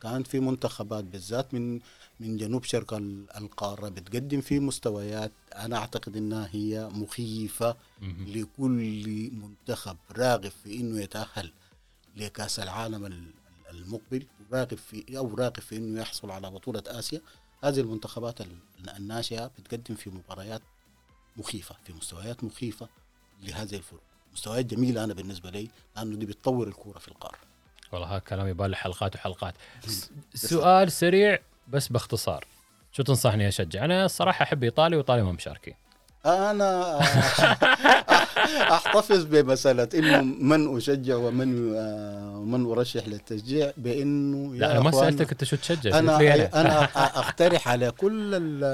كان 0.00 0.22
في 0.22 0.40
منتخبات 0.40 1.04
بالذات 1.04 1.54
من 1.54 1.80
من 2.20 2.36
جنوب 2.36 2.64
شرق 2.64 2.94
القارة 3.36 3.88
بتقدم 3.88 4.40
في 4.40 4.60
مستويات 4.60 5.32
أنا 5.54 5.76
أعتقد 5.76 6.16
أنها 6.16 6.48
هي 6.52 6.88
مخيفة 6.92 7.76
لكل 8.26 9.30
منتخب 9.32 9.96
راغب 10.16 10.52
في 10.64 10.80
أنه 10.80 11.00
يتأهل 11.00 11.52
لكأس 12.16 12.58
العالم 12.60 13.32
المقبل 13.70 14.26
راغب 14.52 14.74
في 14.74 15.18
أو 15.18 15.34
راغب 15.34 15.60
في 15.60 15.76
أنه 15.76 16.00
يحصل 16.00 16.30
على 16.30 16.50
بطولة 16.50 16.82
آسيا. 16.86 17.20
هذه 17.64 17.80
المنتخبات 17.80 18.38
الناشئة 18.96 19.50
بتقدم 19.58 19.94
في 19.94 20.10
مباريات 20.10 20.62
مخيفة 21.36 21.76
في 21.86 21.92
مستويات 21.92 22.44
مخيفة 22.44 22.88
لهذه 23.42 23.76
الفرق. 23.76 24.00
مستويات 24.32 24.64
جميلة 24.66 25.04
أنا 25.04 25.14
بالنسبة 25.14 25.50
لي 25.50 25.68
لأنه 25.96 26.16
دي 26.16 26.26
بتطور 26.26 26.68
الكورة 26.68 26.98
في 26.98 27.08
القارة. 27.08 27.38
والله 27.92 28.06
هذا 28.06 28.18
كلام 28.18 28.48
يبان 28.48 28.74
حلقات 28.74 29.14
وحلقات. 29.16 29.54
سؤال 30.34 30.92
سريع. 30.92 31.38
بس 31.68 31.88
باختصار 31.88 32.44
شو 32.92 33.02
تنصحني 33.02 33.48
اشجع؟ 33.48 33.84
أنا 33.84 34.04
الصراحه 34.04 34.42
أحب 34.42 34.64
إيطاليا 34.64 34.96
وإيطاليا 34.96 35.24
ما 35.24 35.32
مشاركين. 35.32 35.74
أنا 36.26 37.00
أحتفظ 38.72 39.24
بمسألة 39.24 39.88
إنه 39.94 40.22
من 40.22 40.76
أشجع 40.76 41.16
ومن 41.16 41.72
ومن 42.36 42.66
أرشح 42.66 43.08
للتشجيع 43.08 43.72
بإنه 43.76 44.54
لا 44.54 44.66
يا 44.66 44.72
أنا 44.72 44.80
ما 44.80 44.90
سألتك 44.90 45.30
أنت 45.30 45.44
شو 45.44 45.56
تشجع 45.56 45.98
أنا 45.98 46.16
أنا. 46.60 46.84
أقترح 47.18 47.68
على 47.68 47.90
كل 47.90 48.34
ال- 48.34 48.64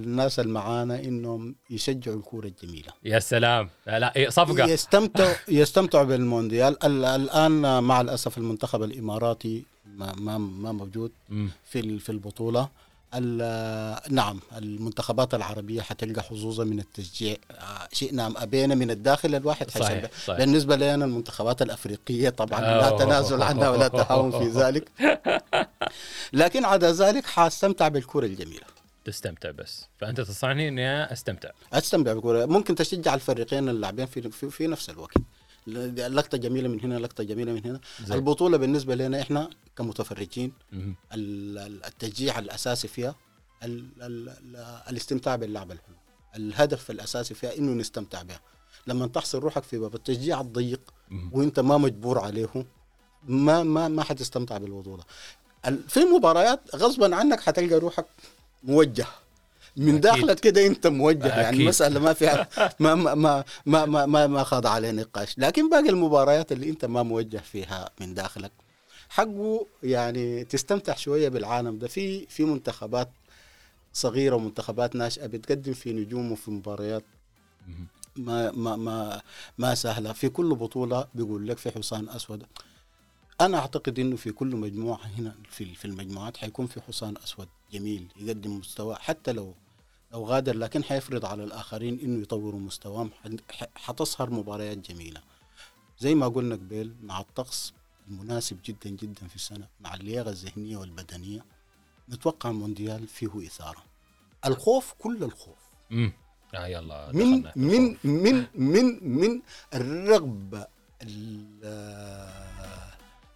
الناس 0.00 0.40
المعانا 0.40 0.98
إنهم 1.00 1.54
يشجعوا 1.70 2.16
الكورة 2.16 2.46
الجميلة. 2.46 2.92
يا 3.04 3.18
سلام. 3.18 3.68
لا, 3.86 3.98
لا 3.98 4.16
إيه، 4.16 4.28
صفقة. 4.28 4.64
يستمتعوا 4.64 5.34
يستمتعوا 5.48 6.04
بالمونديال. 6.04 6.84
ال- 6.84 7.04
الآن 7.04 7.82
مع 7.82 8.00
الأسف 8.00 8.38
المنتخب 8.38 8.82
الإماراتي 8.82 9.64
ما 9.96 10.12
ما, 10.18 10.38
ما 10.38 10.72
موجود. 10.72 11.12
في 11.70 11.98
في 11.98 12.12
البطولة. 12.12 12.68
ال- 13.14 14.14
نعم 14.14 14.40
المنتخبات 14.56 15.34
العربية 15.34 15.80
حتلقى 15.82 16.22
حظوظا 16.22 16.64
من 16.64 16.78
التشجيع. 16.80 17.36
آه، 17.50 17.88
شئنا 17.92 18.26
ام 18.26 18.34
أبينا 18.36 18.74
من 18.74 18.90
الداخل 18.90 19.34
الواحد 19.34 19.70
صحيح 19.70 19.88
حيشجع 19.88 20.08
صحيح. 20.26 20.38
بالنسبة 20.38 20.76
لنا 20.76 21.04
المنتخبات 21.04 21.62
الأفريقية 21.62 22.28
طبعا 22.30 22.60
لا. 22.60 22.90
تنازل 22.90 23.42
عنها 23.42 23.68
ولا 23.70 23.88
تهاون 23.88 24.30
في 24.30 24.48
ذلك. 24.48 24.88
لكن 26.32 26.64
عدا 26.64 26.92
ذلك 26.92 27.26
حاستمتع 27.26 27.88
بالكرة 27.88 28.26
الجميلة. 28.26 28.66
تستمتع 29.04 29.50
بس. 29.50 29.86
فأنت 29.98 30.20
تنصحني 30.20 30.68
إني 30.68 31.12
أستمتع. 31.12 31.50
أستمتع 31.72 32.12
بالكرة. 32.12 32.46
ممكن 32.46 32.74
تشجع 32.74 33.14
الفريقين 33.14 33.68
اللاعبين 33.68 34.06
في, 34.06 34.30
في 34.30 34.50
في 34.50 34.66
نفس 34.66 34.90
الوقت. 34.90 35.14
لقطة 35.66 36.38
جميلة 36.38 36.68
من 36.68 36.80
هنا 36.80 36.94
لقطة 36.98 37.24
جميلة 37.24 37.52
من 37.52 37.66
هنا. 37.66 37.80
زي. 38.04 38.14
البطولة 38.14 38.56
بالنسبة 38.56 38.94
لنا 38.94 39.20
إحنا 39.20 39.50
كمتفرجين 39.76 40.52
التشجيع 41.12 42.38
الأساسي 42.38 42.88
فيها 42.88 43.14
ال 43.64 43.88
ال 44.02 44.28
ال 44.28 44.56
الاستمتاع 44.88 45.36
باللعبه 45.36 45.74
الحلوه 45.74 45.98
الهدف 46.36 46.90
الأساسي 46.90 47.34
فيها 47.34 47.58
إنه 47.58 47.72
نستمتع 47.72 48.22
بها. 48.22 48.40
لما 48.86 49.06
تحصل 49.06 49.38
روحك 49.38 49.62
في 49.62 49.78
باب 49.78 49.94
التشجيع 49.94 50.40
الضيق. 50.40 50.80
وأنت 51.32 51.60
ما 51.60 51.78
مجبور 51.78 52.18
عليه 52.18 52.66
ما 53.24 53.62
ما 53.62 53.88
ما 53.88 54.02
حتستمتع 54.02 54.58
بالبطولة. 54.58 55.04
ال- 55.66 55.88
في 55.88 56.00
مباريات 56.00 56.60
غصبا 56.76 57.16
عنك 57.16 57.40
حتلقى 57.40 57.74
روحك 57.78 58.06
موجه. 58.62 59.06
من. 59.76 60.00
داخلك 60.00 60.40
كده 60.40 60.66
أنت 60.66 60.86
موجه 60.86 61.26
يعني 61.28 61.48
أكيد. 61.48 61.60
المسألة 61.60 62.00
ما 62.00 62.12
فيها 62.12 62.48
ما 62.80 62.94
ما 62.94 63.14
ما 63.14 63.44
ما 63.66 63.86
ما, 63.86 64.06
ما, 64.06 64.26
ما 64.26 64.44
خاض 64.44 64.66
عليه 64.66 64.90
نقاش 64.90 65.38
لكن 65.38 65.68
باقي 65.70 65.88
المباريات 65.88 66.52
اللي 66.52 66.70
أنت 66.70 66.84
ما 66.84 67.02
موجه 67.02 67.38
فيها 67.38 67.90
من 68.00 68.14
داخلك 68.14 68.52
حقه 69.08 69.66
يعني 69.82 70.44
تستمتع 70.44 70.94
شوية 70.94 71.28
بالعالم 71.28 71.78
ده 71.78 71.88
في 71.88 72.26
في 72.26 72.44
منتخبات 72.44 73.08
صغيرة 73.92 74.36
ومنتخبات 74.36 74.96
ناشئة 74.96 75.26
بتقدم 75.26 75.72
في 75.72 75.92
نجوم 75.92 76.32
وفي 76.32 76.50
مباريات. 76.50 77.04
ما 78.16 78.50
ما 78.50 78.76
ما 78.76 79.20
ما 79.58 79.74
سهلة 79.74 80.12
في 80.12 80.28
كل 80.28 80.54
بطولة 80.54 81.06
بيقول 81.14 81.48
لك 81.48 81.58
في 81.58 81.70
حصان 81.70 82.08
أسود 82.08 82.42
أنا 83.40 83.58
أعتقد 83.58 83.98
إنه 83.98 84.16
في 84.16 84.32
كل 84.32 84.56
مجموعة 84.56 85.00
هنا 85.18 85.34
في 85.50 85.74
في 85.74 85.84
المجموعات 85.84 86.36
حيكون 86.36 86.66
في 86.66 86.80
حصان 86.80 87.14
أسود 87.24 87.48
جميل 87.72 88.06
يقدم 88.16 88.56
مستوى 88.58 88.94
حتى 88.94 89.32
لو 89.32 89.54
لو 90.12 90.24
غادر 90.24 90.56
لكن 90.56 90.84
حيفرض 90.84 91.24
على 91.24 91.44
الآخرين 91.44 92.00
إنه 92.00 92.22
يطوروا 92.22 92.60
مستواهم 92.60 93.10
ح- 93.50 93.64
حتظهر 93.74 94.30
مباريات 94.30 94.78
جميلة 94.90 95.20
زي 95.98 96.14
ما 96.14 96.28
قلنا 96.28 96.54
قبل 96.54 96.94
مع 97.02 97.20
الطقس 97.20 97.72
المناسب 98.08 98.58
جدا 98.64 98.90
جدا 98.90 99.26
في 99.28 99.36
السنة 99.36 99.68
مع 99.80 99.94
اللياقة 99.94 100.30
الذهنية 100.30 100.76
والبدنية 100.76 101.44
نتوقع 102.08 102.50
المونديال 102.50 103.06
فيه 103.06 103.46
إثارة 103.46 103.82
الخوف 104.46 104.94
كل 104.98 105.24
الخوف 105.24 105.58
مم. 105.90 106.12
آه 106.54 106.66
يلا 106.66 107.12
من 107.12 107.42
دخلنا. 107.42 107.52
من 107.56 107.96
من 108.04 108.46
من 108.54 109.08
من 109.18 109.42
الرغبة 109.74 110.66
ال- 111.02 112.30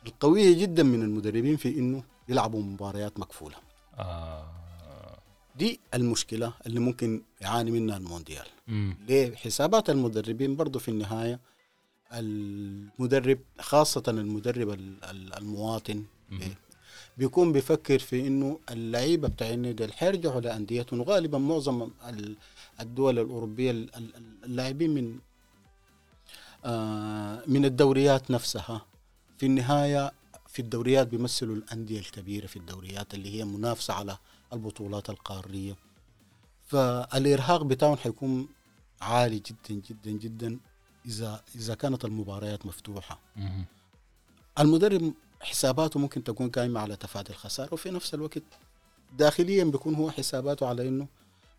القوية 0.06 0.62
جدا 0.62 0.82
من 0.82 1.02
المدربين 1.02 1.56
في 1.56 1.78
إنه 1.78 2.02
يلعبوا 2.28 2.62
مباريات 2.62 3.20
مكفولة. 3.20 3.56
دي 5.56 5.80
المشكلة 5.94 6.52
اللي 6.66 6.80
ممكن 6.80 7.22
يعاني 7.40 7.70
منها 7.70 7.96
المونديال 7.96 8.46
مم. 8.68 8.96
ليه 9.08 9.34
حسابات 9.36 9.90
المدربين 9.90 10.56
برضو 10.56 10.78
في 10.78 10.88
النهاية 10.90 11.40
المدرب 12.12 13.38
خاصة 13.60 14.02
المدرب 14.08 14.70
ال- 14.70 15.04
ال- 15.04 15.34
المواطن 15.38 16.04
مم. 16.30 16.40
بيكون 17.18 17.52
بيفكر 17.52 17.98
في 17.98 18.26
إنه 18.26 18.58
اللعيبة 18.70 19.28
بتاع 19.28 19.50
النادي 19.50 19.92
حيرجعوا 19.92 20.40
لأنديتهم 20.40 21.00
وغالبا 21.00 21.38
معظم 21.38 21.90
ال- 22.08 22.36
الدول 22.80 23.18
الأوروبية 23.18 23.70
ال- 23.70 23.94
ال- 23.96 24.10
اللاعبين 24.44 24.94
من 24.94 25.18
آه، 26.64 27.42
من 27.46 27.64
الدوريات 27.64 28.30
نفسها 28.30 28.86
في 29.38 29.46
النهاية 29.46 30.12
في 30.54 30.62
الدوريات 30.62 31.06
بيمثلوا 31.08 31.56
الأندية 31.56 31.98
الكبيرة 31.98 32.46
في 32.46 32.56
الدوريات 32.56 33.14
اللي 33.14 33.38
هي 33.38 33.44
منافسة 33.44 33.94
على 33.94 34.18
البطولات 34.52 35.10
القارية. 35.10 35.76
فالإرهاق 36.66 37.62
بتاعهم 37.62 37.96
حيكون 37.96 38.48
عالي 39.00 39.38
جدا 39.38 39.80
جدا 39.88 40.10
جدا 40.10 40.58
إذا 41.06 41.42
إذا 41.54 41.74
كانت 41.74 42.04
المباريات 42.04 42.66
مفتوحة. 42.66 43.18
مم. 43.36 43.64
المدرب 44.58 45.14
حساباته 45.40 46.00
ممكن 46.00 46.24
تكون 46.24 46.50
قائمة 46.50 46.80
على 46.80 46.96
تفادي 46.96 47.30
الخسارة 47.30 47.74
وفي 47.74 47.90
نفس 47.90 48.14
الوقت 48.14 48.42
داخليا 49.18 49.64
بيكون 49.64 49.94
هو 49.94 50.10
حساباته 50.10 50.66
على 50.68 50.88
إنه 50.88 51.06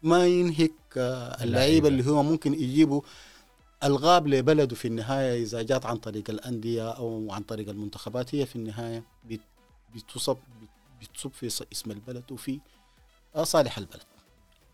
ما 0.04 0.26
ينهك 0.28 0.72
آه، 0.98 1.44
اللعيبة 1.44 1.88
اللي 1.88 2.10
هو 2.10 2.24
ممكن 2.24 2.54
يجيبوا 2.54 3.02
الغاب 3.86 4.28
لبلده 4.28 4.76
في 4.76 4.88
النهاية 4.88 5.44
إذا 5.44 5.62
جات 5.62 5.86
عن 5.86 5.98
طريق 5.98 6.30
الأندية 6.30 6.92
أو 6.92 7.32
عن 7.32 7.42
طريق 7.42 7.70
المنتخبات 7.70 8.36
هي 8.36 8.46
في 8.46 8.56
النهاية 8.56 9.04
بت- 9.30 9.40
بتصب 9.96 10.38
بتصب 11.02 11.32
في 11.34 11.48
اسم 11.48 11.92
البلد 11.92 12.32
وفي 12.32 12.60
صالح 13.44 13.78
البلد 13.78 14.04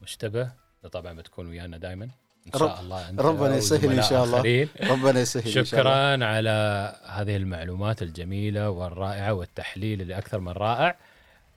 مشتبه 0.01 0.51
طبعا 0.91 1.13
بتكون 1.13 1.47
ويانا 1.47 1.77
دائما 1.77 2.05
إن 2.05 2.11
رب- 2.55 2.59
شاء 2.59 2.81
الله 2.81 3.09
أنت 3.09 3.21
ربنا 3.21 3.55
يسهل 3.55 3.79
إن 3.79 3.85
وزملاء 3.99 4.09
شاء 4.09 4.23
الله. 4.23 4.67
ربنا 4.91 5.19
يسهل 5.19 5.43
إن 5.43 5.51
شاء 5.51 5.63
الله. 5.63 5.71
شكرا 5.71 6.25
على 6.25 6.95
هذه 7.05 7.35
المعلومات 7.35 8.01
الجميلة 8.01 8.69
والرائعة 8.69 9.33
والتحليل 9.33 10.01
اللي 10.01 10.17
أكثر 10.17 10.39
من 10.39 10.51
رائع 10.51 10.97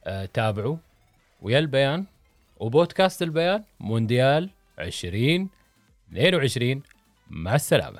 آه، 0.05 0.25
تابعوا 0.27 0.77
ويا 1.43 1.59
البيان 1.59 2.05
وبودكاست 2.57 3.23
البيان 3.23 3.65
مونديال 3.81 4.51
2022 4.79 6.83
مع 7.35 7.55
السلامة. 7.55 7.99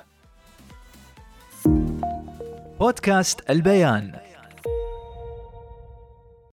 بودكاست 2.79 3.49
البيان. 3.49 4.24